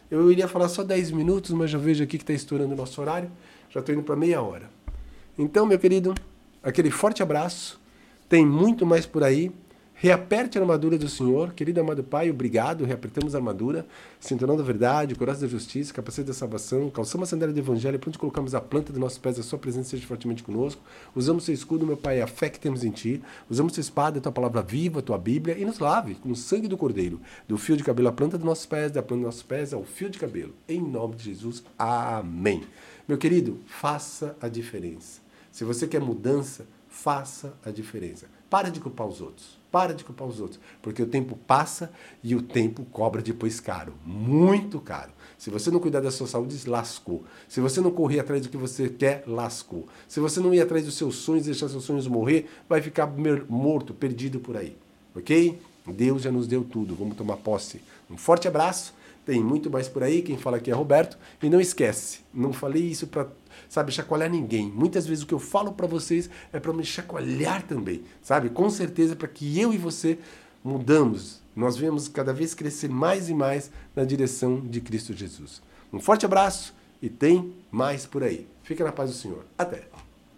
Eu 0.09 0.31
iria 0.31 0.47
falar 0.47 0.69
só 0.69 0.83
10 0.83 1.11
minutos, 1.11 1.51
mas 1.51 1.71
já 1.71 1.77
vejo 1.77 2.03
aqui 2.03 2.17
que 2.17 2.23
está 2.23 2.33
estourando 2.33 2.73
o 2.73 2.77
nosso 2.77 3.01
horário. 3.01 3.31
Já 3.69 3.79
estou 3.79 3.93
indo 3.93 4.03
para 4.03 4.15
meia 4.15 4.41
hora. 4.41 4.69
Então, 5.37 5.65
meu 5.65 5.79
querido, 5.79 6.13
aquele 6.63 6.91
forte 6.91 7.23
abraço. 7.23 7.79
Tem 8.29 8.45
muito 8.45 8.85
mais 8.85 9.05
por 9.05 9.23
aí. 9.23 9.51
Reaperte 9.97 10.57
a 10.57 10.61
armadura 10.61 10.97
do 10.97 11.07
Senhor. 11.07 11.53
Querido 11.53 11.79
amado 11.79 12.03
Pai, 12.03 12.29
obrigado. 12.29 12.83
Reapertamos 12.83 13.33
a 13.33 13.37
armadura. 13.37 13.87
Cinturão 14.19 14.57
da 14.57 14.61
verdade, 14.61 15.15
coração 15.15 15.43
da 15.43 15.47
justiça, 15.47 15.93
capacete 15.93 16.27
da 16.27 16.33
salvação. 16.33 16.89
Calçamos 16.89 17.29
a 17.29 17.31
sandália 17.31 17.53
do 17.53 17.59
evangelho. 17.59 17.97
Para 17.97 18.09
onde 18.09 18.19
colocamos 18.19 18.53
a 18.53 18.59
planta 18.59 18.91
dos 18.91 18.99
nossos 18.99 19.17
pés, 19.17 19.39
a 19.39 19.43
sua 19.43 19.57
presença 19.57 19.91
seja 19.91 20.05
fortemente 20.05 20.43
conosco. 20.43 20.81
Usamos 21.15 21.45
seu 21.45 21.53
escudo, 21.53 21.85
meu 21.85 21.95
Pai, 21.95 22.19
a 22.19 22.27
fé 22.27 22.49
que 22.49 22.59
temos 22.59 22.83
em 22.83 22.91
ti. 22.91 23.23
Usamos 23.49 23.71
sua 23.73 23.79
espada, 23.79 24.19
a 24.19 24.21
tua 24.21 24.33
palavra 24.33 24.61
viva, 24.61 24.99
a 24.99 25.01
tua 25.01 25.17
Bíblia. 25.17 25.57
E 25.57 25.63
nos 25.63 25.79
lave 25.79 26.15
com 26.15 26.29
o 26.29 26.35
sangue 26.35 26.67
do 26.67 26.75
Cordeiro. 26.75 27.21
Do 27.47 27.57
fio 27.57 27.77
de 27.77 27.83
cabelo 27.83 28.09
à 28.09 28.11
planta 28.11 28.37
dos 28.37 28.45
nossos 28.45 28.65
pés, 28.65 28.91
da 28.91 29.01
planta 29.01 29.21
dos 29.21 29.27
nossos 29.27 29.43
pés 29.43 29.73
ao 29.73 29.85
fio 29.85 30.09
de 30.09 30.19
cabelo. 30.19 30.53
Em 30.67 30.81
nome 30.81 31.15
de 31.15 31.23
Jesus. 31.23 31.63
Amém. 31.79 32.63
Meu 33.07 33.17
querido, 33.17 33.61
faça 33.65 34.35
a 34.41 34.49
diferença. 34.49 35.21
Se 35.53 35.63
você 35.63 35.87
quer 35.87 36.01
mudança, 36.01 36.67
faça 36.89 37.53
a 37.65 37.71
diferença. 37.71 38.27
Para 38.49 38.69
de 38.69 38.81
culpar 38.81 39.07
os 39.07 39.21
outros. 39.21 39.57
Para 39.75 39.93
de 39.93 40.05
culpar 40.05 40.25
os 40.25 40.39
outros. 40.39 40.57
Porque 40.81 41.03
o 41.03 41.05
tempo 41.05 41.35
passa 41.35 41.91
e 42.23 42.33
o 42.33 42.41
tempo 42.41 42.85
cobra 42.93 43.21
depois 43.21 43.59
caro. 43.59 43.93
Muito 44.05 44.79
caro. 44.79 45.11
Se 45.37 45.49
você 45.49 45.69
não 45.69 45.81
cuidar 45.81 45.99
da 45.99 46.09
sua 46.09 46.27
saúde, 46.27 46.57
lascou. 46.65 47.25
Se 47.49 47.59
você 47.59 47.81
não 47.81 47.91
correr 47.91 48.21
atrás 48.21 48.41
do 48.41 48.47
que 48.47 48.55
você 48.55 48.87
quer, 48.87 49.25
lascou. 49.27 49.85
Se 50.07 50.21
você 50.21 50.39
não 50.39 50.53
ir 50.53 50.61
atrás 50.61 50.85
dos 50.85 50.95
seus 50.95 51.17
sonhos, 51.17 51.43
deixar 51.43 51.67
seus 51.67 51.83
sonhos 51.83 52.07
morrer, 52.07 52.49
vai 52.69 52.81
ficar 52.81 53.05
morto, 53.49 53.93
perdido 53.93 54.39
por 54.39 54.55
aí. 54.55 54.77
Ok? 55.13 55.59
Deus 55.85 56.21
já 56.21 56.31
nos 56.31 56.47
deu 56.47 56.63
tudo. 56.63 56.95
Vamos 56.95 57.17
tomar 57.17 57.35
posse. 57.35 57.81
Um 58.09 58.15
forte 58.15 58.47
abraço. 58.47 58.93
Tem 59.25 59.43
muito 59.43 59.69
mais 59.69 59.89
por 59.89 60.03
aí. 60.03 60.21
Quem 60.21 60.37
fala 60.37 60.55
aqui 60.55 60.71
é 60.71 60.73
Roberto. 60.73 61.17
E 61.43 61.49
não 61.49 61.59
esquece, 61.59 62.21
não 62.33 62.53
falei 62.53 62.83
isso 62.83 63.07
para 63.07 63.27
sabe, 63.69 63.91
chacoalhar 63.91 64.29
ninguém. 64.29 64.67
Muitas 64.67 65.05
vezes 65.05 65.23
o 65.23 65.27
que 65.27 65.33
eu 65.33 65.39
falo 65.39 65.73
para 65.73 65.87
vocês 65.87 66.29
é 66.51 66.59
para 66.59 66.73
me 66.73 66.83
chacoalhar 66.83 67.63
também, 67.63 68.03
sabe? 68.21 68.49
Com 68.49 68.69
certeza 68.69 69.15
para 69.15 69.27
que 69.27 69.59
eu 69.59 69.73
e 69.73 69.77
você 69.77 70.17
mudamos. 70.63 71.41
Nós 71.55 71.77
vemos 71.77 72.07
cada 72.07 72.33
vez 72.33 72.53
crescer 72.53 72.89
mais 72.89 73.29
e 73.29 73.33
mais 73.33 73.71
na 73.95 74.03
direção 74.03 74.59
de 74.59 74.81
Cristo 74.81 75.13
Jesus. 75.13 75.61
Um 75.91 75.99
forte 75.99 76.25
abraço 76.25 76.73
e 77.01 77.09
tem 77.09 77.53
mais 77.71 78.05
por 78.05 78.23
aí. 78.23 78.47
Fica 78.63 78.83
na 78.83 78.91
paz 78.91 79.09
do 79.09 79.15
Senhor. 79.15 79.45
Até. 79.57 79.94